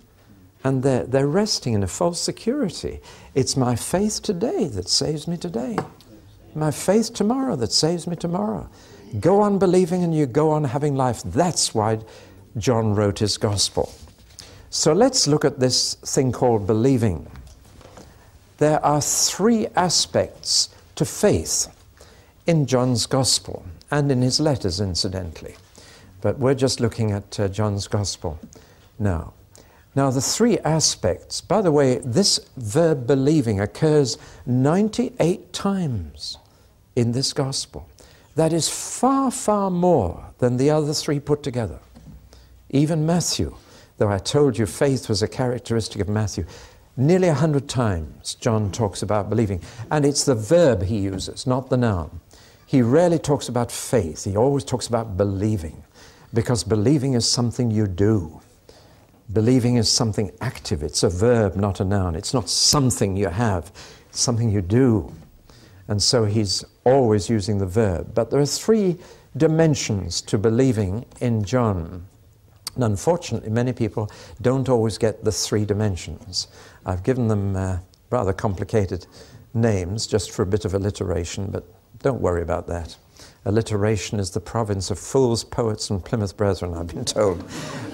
And 0.63 0.83
they're, 0.83 1.05
they're 1.05 1.27
resting 1.27 1.73
in 1.73 1.83
a 1.83 1.87
false 1.87 2.19
security. 2.19 2.99
It's 3.35 3.55
my 3.55 3.75
faith 3.75 4.21
today 4.21 4.67
that 4.67 4.89
saves 4.89 5.27
me 5.27 5.37
today. 5.37 5.77
My 6.55 6.71
faith 6.71 7.13
tomorrow 7.13 7.55
that 7.57 7.71
saves 7.71 8.07
me 8.07 8.15
tomorrow. 8.15 8.69
Go 9.19 9.41
on 9.41 9.59
believing 9.59 10.03
and 10.03 10.13
you 10.13 10.25
go 10.25 10.51
on 10.51 10.65
having 10.65 10.95
life. 10.95 11.21
That's 11.23 11.73
why 11.73 11.99
John 12.57 12.95
wrote 12.95 13.19
his 13.19 13.37
gospel. 13.37 13.93
So 14.69 14.91
let's 14.91 15.27
look 15.27 15.45
at 15.45 15.59
this 15.59 15.93
thing 15.93 16.31
called 16.31 16.67
believing. 16.67 17.31
There 18.57 18.83
are 18.83 19.01
three 19.01 19.67
aspects 19.75 20.69
to 20.97 21.05
faith 21.05 21.67
in 22.45 22.65
John's 22.65 23.05
gospel 23.05 23.65
and 23.89 24.11
in 24.11 24.21
his 24.21 24.39
letters, 24.39 24.79
incidentally. 24.79 25.55
But 26.21 26.39
we're 26.39 26.55
just 26.55 26.79
looking 26.79 27.11
at 27.11 27.39
uh, 27.39 27.47
John's 27.47 27.87
Gospel 27.87 28.39
now. 28.99 29.33
Now, 29.95 30.11
the 30.11 30.21
three 30.21 30.59
aspects, 30.59 31.41
by 31.41 31.61
the 31.61 31.71
way, 31.71 31.97
this 31.97 32.39
verb 32.57 33.07
believing 33.07 33.59
occurs 33.59 34.17
98 34.45 35.53
times 35.53 36.37
in 36.95 37.13
this 37.13 37.33
Gospel. 37.33 37.87
That 38.35 38.53
is 38.53 38.69
far, 38.69 39.31
far 39.31 39.71
more 39.71 40.25
than 40.37 40.57
the 40.57 40.69
other 40.69 40.93
three 40.93 41.19
put 41.19 41.41
together. 41.41 41.79
Even 42.69 43.05
Matthew, 43.05 43.55
though 43.97 44.09
I 44.09 44.19
told 44.19 44.57
you 44.57 44.65
faith 44.65 45.09
was 45.09 45.23
a 45.23 45.27
characteristic 45.27 46.01
of 46.01 46.09
Matthew, 46.09 46.45
nearly 46.97 47.27
a 47.27 47.33
hundred 47.33 47.69
times 47.69 48.35
John 48.35 48.71
talks 48.71 49.01
about 49.01 49.29
believing. 49.29 49.61
And 49.89 50.05
it's 50.05 50.25
the 50.25 50.35
verb 50.35 50.83
he 50.83 50.97
uses, 50.97 51.47
not 51.47 51.69
the 51.69 51.77
noun. 51.77 52.19
He 52.65 52.81
rarely 52.81 53.19
talks 53.19 53.47
about 53.47 53.71
faith, 53.71 54.25
he 54.25 54.35
always 54.35 54.65
talks 54.65 54.87
about 54.87 55.15
believing, 55.15 55.83
because 56.33 56.65
believing 56.65 57.13
is 57.13 57.29
something 57.29 57.71
you 57.71 57.87
do. 57.87 58.41
Believing 59.31 59.77
is 59.77 59.89
something 59.89 60.31
active. 60.41 60.83
It's 60.83 61.03
a 61.03 61.09
verb, 61.09 61.55
not 61.55 61.79
a 61.79 61.85
noun. 61.85 62.15
It's 62.15 62.33
not 62.33 62.49
something 62.49 63.15
you 63.15 63.27
have, 63.27 63.71
it's 64.09 64.19
something 64.19 64.51
you 64.51 64.61
do. 64.61 65.13
And 65.87 66.03
so 66.03 66.25
he's 66.25 66.65
always 66.83 67.29
using 67.29 67.57
the 67.57 67.65
verb. 67.65 68.13
But 68.13 68.31
there 68.31 68.39
are 68.39 68.45
three 68.45 68.97
dimensions 69.35 70.21
to 70.21 70.37
believing 70.37 71.05
in 71.21 71.43
John. 71.43 72.05
And 72.77 72.83
unfortunately, 72.83 73.49
many 73.49 73.73
people 73.73 74.07
don't 74.39 74.69
always 74.69 74.99
get 74.99 75.23
the 75.23 75.31
three 75.31 75.65
dimensions. 75.65 76.47
I've 76.85 77.01
given 77.01 77.27
them 77.27 77.55
uh, 77.55 77.79
rather 78.11 78.33
complicated 78.33 79.07
names 79.55 80.05
just 80.05 80.29
for 80.29 80.43
a 80.43 80.45
bit 80.45 80.63
of 80.63 80.75
alliteration, 80.75 81.47
but 81.47 81.65
don't 82.03 82.21
worry 82.21 82.43
about 82.43 82.67
that. 82.67 82.95
Alliteration 83.45 84.19
is 84.19 84.29
the 84.29 84.39
province 84.39 84.91
of 84.91 84.99
fools, 84.99 85.43
poets, 85.43 85.89
and 85.89 86.05
Plymouth 86.05 86.37
Brethren, 86.37 86.75
I've 86.75 86.85
been 86.85 87.03
told. 87.03 87.43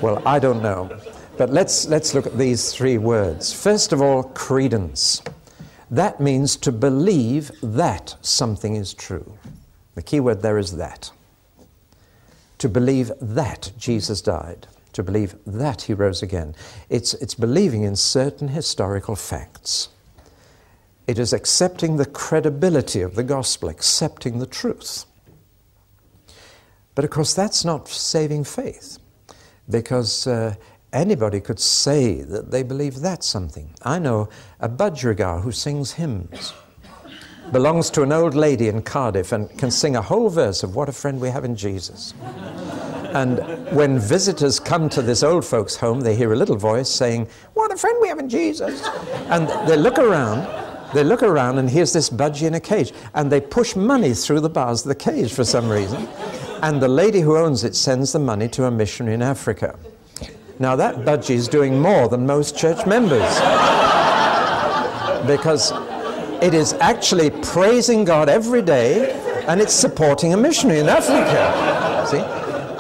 well, 0.02 0.22
I 0.26 0.38
don't 0.38 0.62
know. 0.62 1.00
But 1.38 1.50
let's, 1.50 1.88
let's 1.88 2.13
look 2.13 2.26
at 2.26 2.38
these 2.38 2.74
three 2.74 2.98
words. 2.98 3.54
First 3.54 3.93
of 3.93 4.02
all, 4.02 4.24
credence. 4.24 5.24
That 5.89 6.19
means 6.19 6.58
to 6.58 6.74
believe 6.74 7.54
that 7.62 8.17
something 8.19 8.76
is 8.76 8.93
true. 8.93 9.38
The 9.96 10.02
key 10.02 10.19
word 10.19 10.41
there 10.41 10.58
is 10.58 10.76
that. 10.76 11.10
To 12.63 12.69
believe 12.69 13.12
that 13.19 13.73
Jesus 13.78 14.21
died, 14.21 14.67
to 14.93 15.04
believe 15.04 15.36
that 15.45 15.82
he 15.82 15.93
rose 15.93 16.23
again. 16.23 16.56
It's, 16.89 17.13
it's 17.15 17.36
believing 17.36 17.84
in 17.84 17.97
certain 17.97 18.47
historical 18.47 19.17
facts. 19.17 19.89
It 21.06 21.19
is 21.19 21.34
accepting 21.34 21.97
the 21.97 22.06
credibility 22.06 23.02
of 23.02 23.15
the 23.15 23.23
gospel, 23.23 23.67
accepting 23.67 24.39
the 24.39 24.45
truth. 24.45 25.04
But 26.95 27.04
of 27.04 27.12
course, 27.12 27.34
that's 27.34 27.65
not 27.65 27.89
saving 27.89 28.45
faith, 28.45 28.97
because 29.69 30.26
uh, 30.26 30.56
anybody 30.93 31.41
could 31.41 31.60
say 31.60 32.21
that 32.21 32.52
they 32.52 32.63
believe 32.63 33.02
that's 33.02 33.28
something. 33.28 33.71
I 33.82 33.99
know 33.99 34.30
a 34.62 34.69
budgerigar 34.69 35.41
who 35.41 35.52
sings 35.52 35.91
hymns, 35.91 36.54
belongs 37.51 37.89
to 37.91 38.01
an 38.01 38.12
old 38.12 38.36
lady 38.36 38.67
in 38.67 38.82
Cardiff, 38.82 39.32
and 39.32 39.49
can 39.58 39.71
sing 39.71 39.95
a 39.95 40.01
whole 40.01 40.29
verse 40.29 40.63
of 40.63 40.75
What 40.75 40.89
a 40.89 40.91
Friend 40.91 41.19
We 41.19 41.29
Have 41.29 41.45
in 41.45 41.56
Jesus. 41.56 42.13
And 43.13 43.39
when 43.75 43.99
visitors 43.99 44.60
come 44.60 44.89
to 44.89 45.01
this 45.03 45.21
old 45.21 45.45
folks' 45.45 45.75
home, 45.75 46.01
they 46.01 46.15
hear 46.15 46.34
a 46.34 46.36
little 46.36 46.56
voice 46.56 46.89
saying, 46.89 47.27
What 47.53 47.71
a 47.71 47.77
friend 47.77 47.97
we 48.01 48.08
have 48.08 48.17
in 48.17 48.27
Jesus. 48.27 48.88
And 49.29 49.47
they 49.69 49.77
look 49.77 49.99
around, 49.99 50.47
they 50.95 51.03
look 51.03 51.21
around, 51.21 51.60
and 51.60 51.69
here's 51.69 51.93
this 51.93 52.10
budgie 52.10 52.47
in 52.47 52.56
a 52.56 52.60
cage. 52.60 52.91
And 53.13 53.32
they 53.32 53.39
push 53.39 53.75
money 53.75 54.15
through 54.15 54.39
the 54.39 54.49
bars 54.49 54.82
of 54.82 54.88
the 54.88 54.95
cage 54.95 55.32
for 55.32 55.43
some 55.43 55.69
reason. 55.69 56.08
And 56.63 56.82
the 56.82 56.88
lady 56.88 57.19
who 57.19 57.38
owns 57.38 57.63
it 57.63 57.75
sends 57.75 58.13
the 58.13 58.19
money 58.19 58.47
to 58.49 58.65
a 58.65 58.71
missionary 58.71 59.13
in 59.13 59.21
Africa. 59.21 59.77
Now, 60.58 60.75
that 60.75 60.97
budgie 60.99 61.36
is 61.36 61.47
doing 61.47 61.79
more 61.79 62.08
than 62.08 62.25
most 62.25 62.58
church 62.58 62.84
members. 62.88 63.21
because 65.27 65.71
it 66.43 66.53
is 66.53 66.73
actually 66.73 67.29
praising 67.29 68.03
God 68.03 68.27
every 68.27 68.62
day 68.62 69.12
and 69.47 69.62
it's 69.62 69.73
supporting 69.73 70.34
a 70.34 70.38
missionary 70.38 70.82
in 70.82 70.89
Africa. 70.89 72.06
See? 72.06 72.19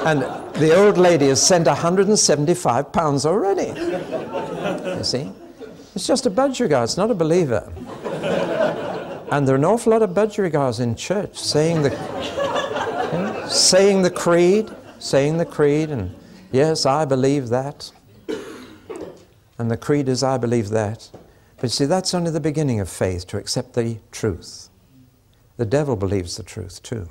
And 0.05 0.21
the 0.55 0.75
old 0.75 0.97
lady 0.97 1.29
has 1.29 1.41
sent 1.41 1.67
175 1.67 2.91
pounds 2.91 3.25
already. 3.25 3.67
You 4.97 5.03
see? 5.03 5.31
It's 5.95 6.05
just 6.05 6.25
a 6.25 6.29
budgerigar, 6.29 6.83
it's 6.83 6.97
not 6.97 7.09
a 7.09 7.15
believer. 7.15 7.71
And 9.31 9.47
there 9.47 9.55
are 9.55 9.57
an 9.57 9.65
awful 9.65 9.93
lot 9.93 10.01
of 10.01 10.09
budgerigars 10.09 10.81
in 10.81 10.95
church 10.95 11.37
saying 11.37 11.83
the, 11.83 11.89
you 11.89 13.17
know, 13.17 13.47
saying 13.47 14.01
the 14.01 14.11
creed, 14.11 14.69
saying 14.99 15.37
the 15.37 15.45
creed, 15.45 15.89
and 15.89 16.13
yes, 16.51 16.85
I 16.85 17.05
believe 17.05 17.47
that. 17.49 17.91
And 19.57 19.71
the 19.71 19.77
creed 19.77 20.09
is, 20.09 20.21
I 20.21 20.37
believe 20.37 20.69
that. 20.69 21.09
But 21.63 21.71
see, 21.71 21.85
that's 21.85 22.13
only 22.13 22.29
the 22.29 22.41
beginning 22.41 22.81
of 22.81 22.89
faith, 22.89 23.25
to 23.27 23.37
accept 23.37 23.73
the 23.73 23.99
truth. 24.11 24.67
The 25.55 25.65
devil 25.65 25.95
believes 25.95 26.35
the 26.35 26.43
truth 26.43 26.83
too 26.83 27.07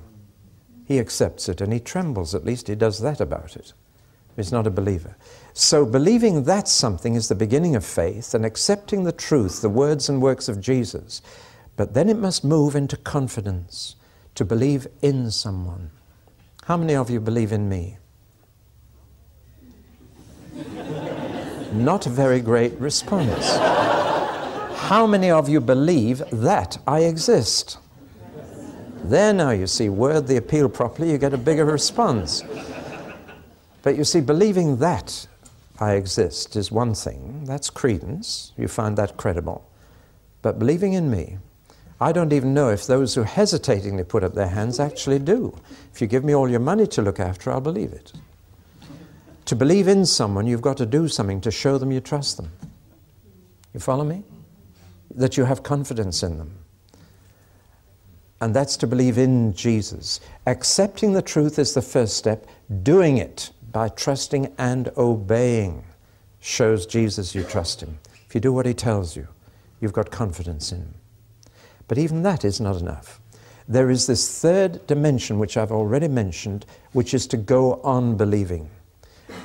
he 0.84 0.98
accepts 0.98 1.48
it 1.48 1.60
and 1.60 1.72
he 1.72 1.80
trembles. 1.80 2.34
At 2.34 2.44
least 2.44 2.68
he 2.68 2.74
does 2.74 3.00
that 3.00 3.20
about 3.20 3.56
it. 3.56 3.72
He's 4.36 4.52
not 4.52 4.66
a 4.66 4.70
believer. 4.70 5.16
So, 5.52 5.84
believing 5.84 6.44
that 6.44 6.68
something 6.68 7.14
is 7.14 7.28
the 7.28 7.34
beginning 7.34 7.76
of 7.76 7.84
faith 7.84 8.34
and 8.34 8.46
accepting 8.46 9.04
the 9.04 9.12
truth, 9.12 9.60
the 9.60 9.68
words 9.68 10.08
and 10.08 10.22
works 10.22 10.48
of 10.48 10.60
Jesus. 10.60 11.20
But 11.76 11.92
then 11.94 12.08
it 12.08 12.16
must 12.18 12.44
move 12.44 12.74
into 12.74 12.96
confidence 12.96 13.96
to 14.34 14.44
believe 14.44 14.86
in 15.02 15.30
someone. 15.30 15.90
How 16.64 16.76
many 16.76 16.94
of 16.94 17.10
you 17.10 17.20
believe 17.20 17.52
in 17.52 17.68
me? 17.68 17.98
Not 21.72 22.06
a 22.06 22.10
very 22.10 22.40
great 22.40 22.72
response. 22.74 23.91
How 24.92 25.06
many 25.06 25.30
of 25.30 25.48
you 25.48 25.62
believe 25.62 26.22
that 26.30 26.76
I 26.86 27.04
exist? 27.04 27.78
There 29.04 29.32
now 29.32 29.48
you 29.48 29.66
see, 29.66 29.88
word 29.88 30.26
the 30.26 30.36
appeal 30.36 30.68
properly, 30.68 31.10
you 31.10 31.16
get 31.16 31.32
a 31.32 31.38
bigger 31.38 31.64
response. 31.64 32.42
But 33.82 33.96
you 33.96 34.04
see, 34.04 34.20
believing 34.20 34.76
that 34.80 35.26
I 35.80 35.94
exist 35.94 36.56
is 36.56 36.70
one 36.70 36.92
thing. 36.92 37.46
That's 37.46 37.70
credence. 37.70 38.52
You 38.58 38.68
find 38.68 38.98
that 38.98 39.16
credible. 39.16 39.64
But 40.42 40.58
believing 40.58 40.92
in 40.92 41.10
me, 41.10 41.38
I 41.98 42.12
don't 42.12 42.34
even 42.34 42.52
know 42.52 42.68
if 42.68 42.86
those 42.86 43.14
who 43.14 43.22
hesitatingly 43.22 44.04
put 44.04 44.22
up 44.22 44.34
their 44.34 44.48
hands 44.48 44.78
actually 44.78 45.20
do. 45.20 45.58
If 45.94 46.02
you 46.02 46.06
give 46.06 46.22
me 46.22 46.34
all 46.34 46.50
your 46.50 46.60
money 46.60 46.86
to 46.88 47.00
look 47.00 47.18
after, 47.18 47.50
I'll 47.50 47.62
believe 47.62 47.94
it. 47.94 48.12
To 49.46 49.56
believe 49.56 49.88
in 49.88 50.04
someone, 50.04 50.46
you've 50.46 50.60
got 50.60 50.76
to 50.76 50.84
do 50.84 51.08
something 51.08 51.40
to 51.40 51.50
show 51.50 51.78
them 51.78 51.92
you 51.92 52.02
trust 52.02 52.36
them. 52.36 52.50
You 53.72 53.80
follow 53.80 54.04
me? 54.04 54.24
That 55.14 55.36
you 55.36 55.44
have 55.44 55.62
confidence 55.62 56.22
in 56.22 56.38
them 56.38 56.62
and 58.42 58.56
that's 58.56 58.76
to 58.78 58.88
believe 58.88 59.18
in 59.18 59.54
Jesus. 59.54 60.18
Accepting 60.46 61.12
the 61.12 61.22
truth 61.22 61.60
is 61.60 61.74
the 61.74 61.80
first 61.80 62.16
step. 62.16 62.44
Doing 62.82 63.18
it 63.18 63.52
by 63.70 63.88
trusting 63.88 64.52
and 64.58 64.90
obeying 64.96 65.84
shows 66.40 66.84
Jesus 66.84 67.36
you 67.36 67.44
trust 67.44 67.80
him. 67.80 68.00
If 68.26 68.34
you 68.34 68.40
do 68.40 68.52
what 68.52 68.66
he 68.66 68.74
tells 68.74 69.16
you, 69.16 69.28
you've 69.80 69.92
got 69.92 70.10
confidence 70.10 70.72
in 70.72 70.78
him. 70.78 70.94
But 71.86 71.98
even 71.98 72.24
that 72.24 72.44
is 72.44 72.60
not 72.60 72.80
enough. 72.80 73.20
There 73.68 73.90
is 73.90 74.08
this 74.08 74.40
third 74.40 74.88
dimension, 74.88 75.38
which 75.38 75.56
I've 75.56 75.70
already 75.70 76.08
mentioned, 76.08 76.66
which 76.90 77.14
is 77.14 77.28
to 77.28 77.36
go 77.36 77.74
on 77.82 78.16
believing. 78.16 78.68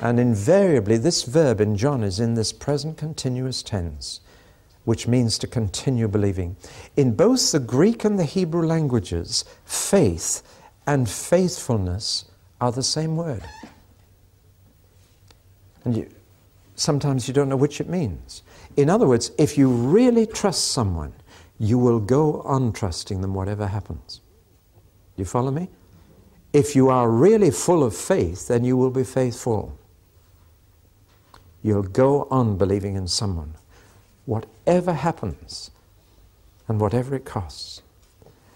And 0.02 0.18
invariably, 0.18 0.96
this 0.96 1.22
verb 1.22 1.60
in 1.60 1.76
John 1.76 2.02
is 2.02 2.18
in 2.18 2.34
this 2.34 2.52
present 2.52 2.96
continuous 2.96 3.62
tense 3.62 4.22
which 4.84 5.06
means 5.06 5.38
to 5.38 5.46
continue 5.46 6.08
believing. 6.08 6.56
In 6.96 7.14
both 7.14 7.52
the 7.52 7.60
Greek 7.60 8.04
and 8.04 8.18
the 8.18 8.24
Hebrew 8.24 8.66
languages, 8.66 9.44
faith 9.64 10.42
and 10.86 11.08
faithfulness 11.08 12.24
are 12.60 12.72
the 12.72 12.82
same 12.82 13.16
word. 13.16 13.42
And 15.84 15.96
you, 15.96 16.10
sometimes 16.74 17.28
you 17.28 17.34
don't 17.34 17.50
know 17.50 17.56
which 17.56 17.80
it 17.80 17.88
means. 17.88 18.42
In 18.76 18.88
other 18.88 19.06
words, 19.06 19.30
if 19.36 19.58
you 19.58 19.68
really 19.68 20.26
trust 20.26 20.68
someone, 20.68 21.12
you 21.58 21.78
will 21.78 22.00
go 22.00 22.40
on 22.42 22.72
trusting 22.72 23.20
them 23.20 23.34
whatever 23.34 23.66
happens. 23.66 24.22
You 25.16 25.26
follow 25.26 25.50
me? 25.50 25.68
If 26.54 26.74
you 26.74 26.88
are 26.88 27.10
really 27.10 27.50
full 27.50 27.82
of 27.82 27.94
faith, 27.94 28.48
then 28.48 28.64
you 28.64 28.76
will 28.76 28.90
be 28.90 29.04
faithful. 29.04 29.78
You'll 31.62 31.82
go 31.82 32.26
on 32.30 32.56
believing 32.56 32.96
in 32.96 33.06
someone 33.06 33.57
whatever 34.28 34.92
happens 34.92 35.70
and 36.68 36.78
whatever 36.78 37.14
it 37.14 37.24
costs. 37.24 37.80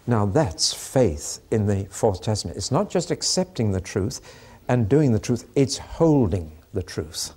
Now 0.07 0.27
that's 0.27 0.75
faith 0.75 1.41
in 1.51 1.67
the 1.67 1.87
Fourth 1.89 2.21
Testament. 2.21 2.59
It's 2.59 2.71
not 2.71 2.91
just 2.91 3.11
accepting 3.11 3.73
the 3.73 3.81
truth 3.81 4.21
and 4.69 4.87
doing 4.87 5.13
the 5.13 5.19
truth, 5.19 5.49
it's 5.55 5.79
holding 5.79 6.53
the 6.75 6.83
truth. 6.83 7.33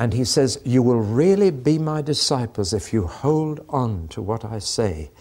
And 0.00 0.12
he 0.12 0.24
says, 0.24 0.60
You 0.64 0.82
will 0.82 1.00
really 1.00 1.52
be 1.52 1.78
my 1.78 2.02
disciples 2.02 2.72
if 2.72 2.92
you 2.92 3.06
hold 3.06 3.64
on 3.68 4.08
to 4.08 4.20
what 4.20 4.44
I 4.44 4.58
say, 4.58 5.12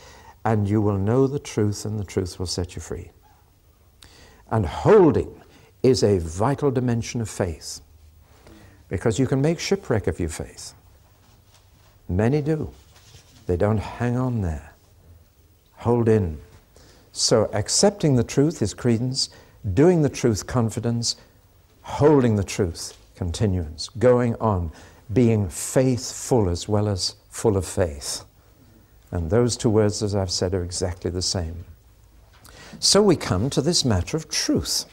and 0.44 0.68
you 0.68 0.82
will 0.82 0.98
know 0.98 1.28
the 1.28 1.40
truth, 1.40 1.86
and 1.86 2.00
the 2.00 2.04
truth 2.04 2.40
will 2.40 2.48
set 2.48 2.76
you 2.76 2.82
free. 2.82 3.12
And 4.50 4.66
holding 4.66 5.44
is 5.84 6.02
a 6.02 6.18
vital 6.18 6.72
dimension 6.72 7.22
of 7.22 7.30
faith 7.30 7.82
because 8.90 9.20
you 9.20 9.28
can 9.28 9.42
make 9.42 9.60
shipwreck 9.60 10.08
of 10.08 10.20
your 10.20 10.30
faith. 10.30 10.74
Many 12.10 12.42
do. 12.42 12.72
They 13.48 13.58
don't 13.58 13.80
hang 13.80 14.18
on 14.18 14.42
there. 14.42 14.74
Hold 15.78 16.10
in. 16.10 16.40
So 17.12 17.50
accepting 17.54 18.16
the 18.16 18.24
truth 18.24 18.62
is 18.62 18.74
credence, 18.74 19.30
doing 19.74 20.02
the 20.02 20.10
truth 20.10 20.46
confidence, 20.48 21.16
holding 21.82 22.36
the 22.36 22.44
truth 22.44 22.98
continuance, 23.16 23.90
going 23.90 24.36
on, 24.36 24.72
being 25.12 25.50
faithful 25.50 26.50
as 26.50 26.68
well 26.68 26.88
as 26.88 27.16
full 27.30 27.58
of 27.58 27.66
faith. 27.66 28.24
And 29.12 29.30
those 29.30 29.56
two 29.56 29.70
words, 29.70 30.04
as 30.04 30.16
I've 30.16 30.32
said, 30.32 30.54
are 30.54 30.64
exactly 30.64 31.10
the 31.10 31.22
same. 31.22 31.64
So 32.80 33.02
we 33.02 33.16
come 33.16 33.50
to 33.52 33.62
this 33.62 33.86
matter 33.86 34.18
of 34.18 34.30
truth. 34.30 34.86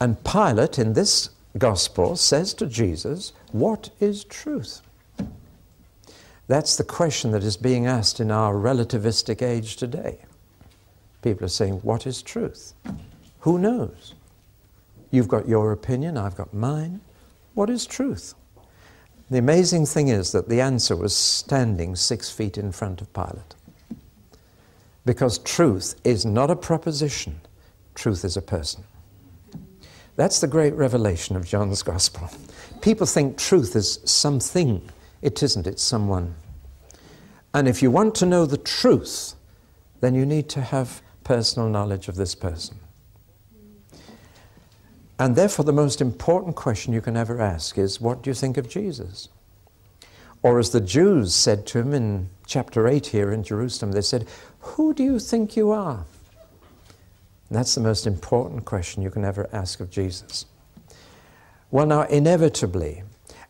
And 0.00 0.22
Pilate 0.24 0.78
in 0.78 0.94
this 0.94 1.30
gospel 1.58 2.16
says 2.16 2.54
to 2.54 2.66
Jesus, 2.66 3.32
What 3.52 3.90
is 4.00 4.24
truth? 4.24 4.80
That's 6.52 6.76
the 6.76 6.84
question 6.84 7.30
that 7.30 7.44
is 7.44 7.56
being 7.56 7.86
asked 7.86 8.20
in 8.20 8.30
our 8.30 8.52
relativistic 8.52 9.40
age 9.40 9.76
today. 9.76 10.18
People 11.22 11.46
are 11.46 11.48
saying, 11.48 11.76
What 11.76 12.06
is 12.06 12.20
truth? 12.20 12.74
Who 13.40 13.58
knows? 13.58 14.12
You've 15.10 15.28
got 15.28 15.48
your 15.48 15.72
opinion, 15.72 16.18
I've 16.18 16.36
got 16.36 16.52
mine. 16.52 17.00
What 17.54 17.70
is 17.70 17.86
truth? 17.86 18.34
The 19.30 19.38
amazing 19.38 19.86
thing 19.86 20.08
is 20.08 20.32
that 20.32 20.50
the 20.50 20.60
answer 20.60 20.94
was 20.94 21.16
standing 21.16 21.96
six 21.96 22.28
feet 22.28 22.58
in 22.58 22.70
front 22.70 23.00
of 23.00 23.10
Pilate. 23.14 23.54
Because 25.06 25.38
truth 25.38 25.98
is 26.04 26.26
not 26.26 26.50
a 26.50 26.56
proposition, 26.56 27.40
truth 27.94 28.26
is 28.26 28.36
a 28.36 28.42
person. 28.42 28.84
That's 30.16 30.42
the 30.42 30.48
great 30.48 30.74
revelation 30.74 31.34
of 31.34 31.46
John's 31.46 31.82
Gospel. 31.82 32.28
People 32.82 33.06
think 33.06 33.38
truth 33.38 33.74
is 33.74 34.00
something, 34.04 34.86
it 35.22 35.42
isn't, 35.42 35.66
it's 35.66 35.82
someone. 35.82 36.34
And 37.54 37.68
if 37.68 37.82
you 37.82 37.90
want 37.90 38.14
to 38.16 38.26
know 38.26 38.46
the 38.46 38.56
truth, 38.56 39.34
then 40.00 40.14
you 40.14 40.24
need 40.24 40.48
to 40.50 40.60
have 40.60 41.02
personal 41.24 41.68
knowledge 41.68 42.08
of 42.08 42.16
this 42.16 42.34
person. 42.34 42.76
And 45.18 45.36
therefore, 45.36 45.64
the 45.64 45.72
most 45.72 46.00
important 46.00 46.56
question 46.56 46.92
you 46.92 47.00
can 47.00 47.16
ever 47.16 47.40
ask 47.40 47.78
is 47.78 48.00
what 48.00 48.22
do 48.22 48.30
you 48.30 48.34
think 48.34 48.56
of 48.56 48.68
Jesus? 48.68 49.28
Or, 50.42 50.58
as 50.58 50.70
the 50.70 50.80
Jews 50.80 51.34
said 51.34 51.66
to 51.68 51.78
him 51.78 51.94
in 51.94 52.28
chapter 52.46 52.88
8 52.88 53.06
here 53.06 53.30
in 53.30 53.44
Jerusalem, 53.44 53.92
they 53.92 54.02
said, 54.02 54.26
Who 54.60 54.92
do 54.92 55.04
you 55.04 55.20
think 55.20 55.56
you 55.56 55.70
are? 55.70 56.04
And 57.48 57.58
that's 57.58 57.76
the 57.76 57.80
most 57.80 58.06
important 58.06 58.64
question 58.64 59.02
you 59.02 59.10
can 59.10 59.24
ever 59.24 59.48
ask 59.52 59.78
of 59.78 59.90
Jesus. 59.90 60.46
Well, 61.70 61.86
now, 61.86 62.02
inevitably, 62.02 63.04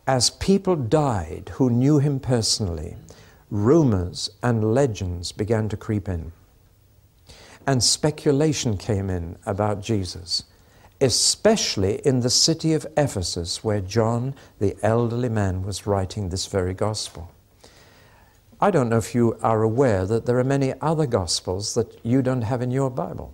as 0.05 0.29
people 0.29 0.75
died 0.75 1.49
who 1.53 1.69
knew 1.69 1.97
him 1.97 2.19
personally, 2.19 2.95
rumors 3.53 4.29
and 4.41 4.73
legends 4.73 5.31
began 5.31 5.69
to 5.69 5.77
creep 5.77 6.09
in. 6.09 6.33
And 7.65 7.81
speculation 7.81 8.77
came 8.77 9.09
in 9.09 9.37
about 9.45 9.81
Jesus 9.81 10.43
especially 11.03 11.95
in 12.05 12.21
the 12.21 12.29
city 12.29 12.73
of 12.73 12.87
Ephesus, 12.95 13.61
where 13.61 13.81
John, 13.81 14.33
the 14.59 14.77
elderly 14.81 15.27
man, 15.27 15.63
was 15.63 15.85
writing 15.85 16.29
this 16.29 16.45
very 16.45 16.73
gospel. 16.73 17.29
I 18.61 18.71
don't 18.71 18.87
know 18.87 18.99
if 18.99 19.13
you 19.13 19.37
are 19.43 19.63
aware 19.63 20.05
that 20.05 20.25
there 20.25 20.39
are 20.39 20.45
many 20.45 20.73
other 20.79 21.05
gospels 21.05 21.73
that 21.73 21.99
you 22.05 22.21
don't 22.21 22.43
have 22.43 22.61
in 22.61 22.71
your 22.71 22.89
Bible. 22.89 23.33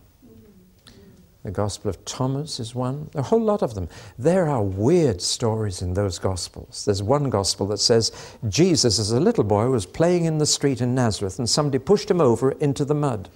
The 1.43 1.51
Gospel 1.51 1.89
of 1.89 2.03
Thomas 2.03 2.59
is 2.59 2.75
one, 2.75 3.09
a 3.15 3.21
whole 3.21 3.41
lot 3.41 3.61
of 3.61 3.73
them. 3.73 3.87
There 4.17 4.49
are 4.49 4.61
weird 4.61 5.21
stories 5.21 5.81
in 5.81 5.93
those 5.93 6.19
Gospels. 6.19 6.83
There's 6.83 7.01
one 7.01 7.29
Gospel 7.29 7.67
that 7.67 7.77
says 7.77 8.11
Jesus, 8.49 8.99
as 8.99 9.11
a 9.11 9.21
little 9.21 9.45
boy, 9.45 9.69
was 9.69 9.85
playing 9.85 10.25
in 10.25 10.37
the 10.37 10.45
street 10.45 10.81
in 10.81 10.93
Nazareth 10.93 11.39
and 11.39 11.49
somebody 11.49 11.79
pushed 11.79 12.11
him 12.11 12.19
over 12.19 12.51
into 12.51 12.83
the 12.83 12.93
mud. 12.93 13.29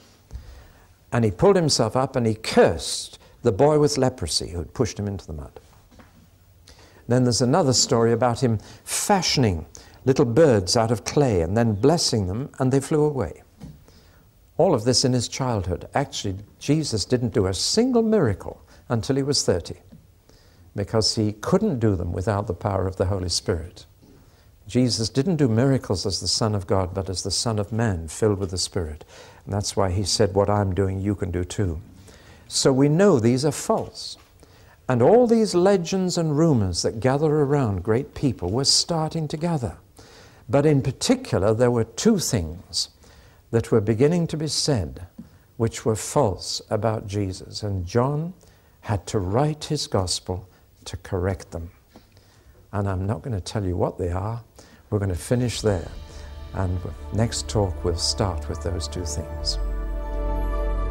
And 1.13 1.23
he 1.23 1.31
pulled 1.31 1.55
himself 1.55 1.95
up 1.95 2.17
and 2.17 2.27
he 2.27 2.35
cursed 2.35 3.19
the 3.41 3.53
boy 3.53 3.79
with 3.79 3.97
leprosy 3.97 4.49
who 4.49 4.59
had 4.59 4.73
pushed 4.73 4.99
him 4.99 5.07
into 5.07 5.25
the 5.25 5.33
mud. 5.33 5.59
Then 7.07 7.23
there's 7.23 7.41
another 7.41 7.73
story 7.73 8.11
about 8.11 8.41
him 8.41 8.59
fashioning 8.83 9.65
little 10.05 10.25
birds 10.25 10.75
out 10.75 10.91
of 10.91 11.05
clay 11.05 11.41
and 11.41 11.55
then 11.55 11.73
blessing 11.73 12.27
them, 12.27 12.49
and 12.59 12.71
they 12.71 12.79
flew 12.79 13.03
away. 13.03 13.43
All 14.57 14.73
of 14.73 14.83
this 14.83 15.03
in 15.03 15.13
his 15.13 15.27
childhood. 15.27 15.87
Actually, 15.93 16.37
Jesus 16.59 17.05
didn't 17.05 17.33
do 17.33 17.47
a 17.47 17.53
single 17.53 18.03
miracle 18.03 18.61
until 18.89 19.15
he 19.15 19.23
was 19.23 19.43
30 19.43 19.75
because 20.75 21.15
he 21.15 21.33
couldn't 21.33 21.79
do 21.79 21.95
them 21.95 22.11
without 22.13 22.47
the 22.47 22.53
power 22.53 22.87
of 22.87 22.97
the 22.97 23.05
Holy 23.05 23.29
Spirit. 23.29 23.85
Jesus 24.67 25.09
didn't 25.09 25.35
do 25.35 25.47
miracles 25.47 26.05
as 26.05 26.19
the 26.19 26.27
Son 26.27 26.55
of 26.55 26.67
God, 26.67 26.93
but 26.93 27.09
as 27.09 27.23
the 27.23 27.31
Son 27.31 27.59
of 27.59 27.71
Man, 27.71 28.07
filled 28.07 28.39
with 28.39 28.51
the 28.51 28.57
Spirit. 28.57 29.03
And 29.45 29.53
that's 29.53 29.75
why 29.75 29.91
he 29.91 30.03
said, 30.03 30.33
What 30.33 30.49
I'm 30.49 30.73
doing, 30.73 31.01
you 31.01 31.15
can 31.15 31.31
do 31.31 31.43
too. 31.43 31.81
So 32.47 32.71
we 32.71 32.89
know 32.89 33.19
these 33.19 33.45
are 33.45 33.51
false. 33.51 34.17
And 34.87 35.01
all 35.01 35.27
these 35.27 35.55
legends 35.55 36.17
and 36.17 36.37
rumors 36.37 36.81
that 36.81 36.99
gather 36.99 37.27
around 37.27 37.83
great 37.83 38.13
people 38.13 38.51
were 38.51 38.65
starting 38.65 39.27
to 39.29 39.37
gather. 39.37 39.77
But 40.49 40.65
in 40.65 40.81
particular, 40.81 41.53
there 41.53 41.71
were 41.71 41.85
two 41.85 42.19
things 42.19 42.89
that 43.53 43.71
were 43.71 43.79
beginning 43.79 44.25
to 44.25 44.35
be 44.35 44.47
said 44.47 45.05
which 45.57 45.85
were 45.85 45.95
false 45.95 46.59
about 46.71 47.05
Jesus. 47.05 47.61
And 47.61 47.85
John 47.85 48.33
had 48.81 49.05
to 49.07 49.19
write 49.19 49.65
his 49.65 49.85
gospel 49.85 50.49
to 50.85 50.97
correct 50.97 51.51
them. 51.51 51.69
And 52.71 52.89
I'm 52.89 53.05
not 53.05 53.21
going 53.21 53.35
to 53.35 53.39
tell 53.39 53.63
you 53.63 53.77
what 53.77 53.99
they 53.99 54.09
are. 54.09 54.41
We're 54.89 54.97
going 54.97 55.09
to 55.09 55.15
finish 55.15 55.61
there. 55.61 55.87
And 56.55 56.79
next 57.13 57.47
talk, 57.47 57.83
we'll 57.83 57.95
start 57.95 58.49
with 58.49 58.63
those 58.63 58.87
two 58.87 59.05
things. 59.05 59.59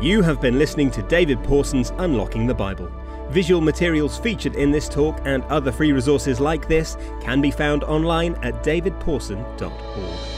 You 0.00 0.22
have 0.22 0.40
been 0.40 0.56
listening 0.56 0.92
to 0.92 1.02
David 1.02 1.42
Pawson's 1.42 1.90
Unlocking 1.98 2.46
the 2.46 2.54
Bible. 2.54 2.88
Visual 3.30 3.60
materials 3.60 4.20
featured 4.20 4.54
in 4.54 4.70
this 4.70 4.88
talk 4.88 5.20
and 5.24 5.42
other 5.44 5.72
free 5.72 5.90
resources 5.90 6.38
like 6.38 6.68
this 6.68 6.96
can 7.22 7.40
be 7.40 7.50
found 7.50 7.82
online 7.82 8.36
at 8.44 8.62
davidpawson.org. 8.62 10.31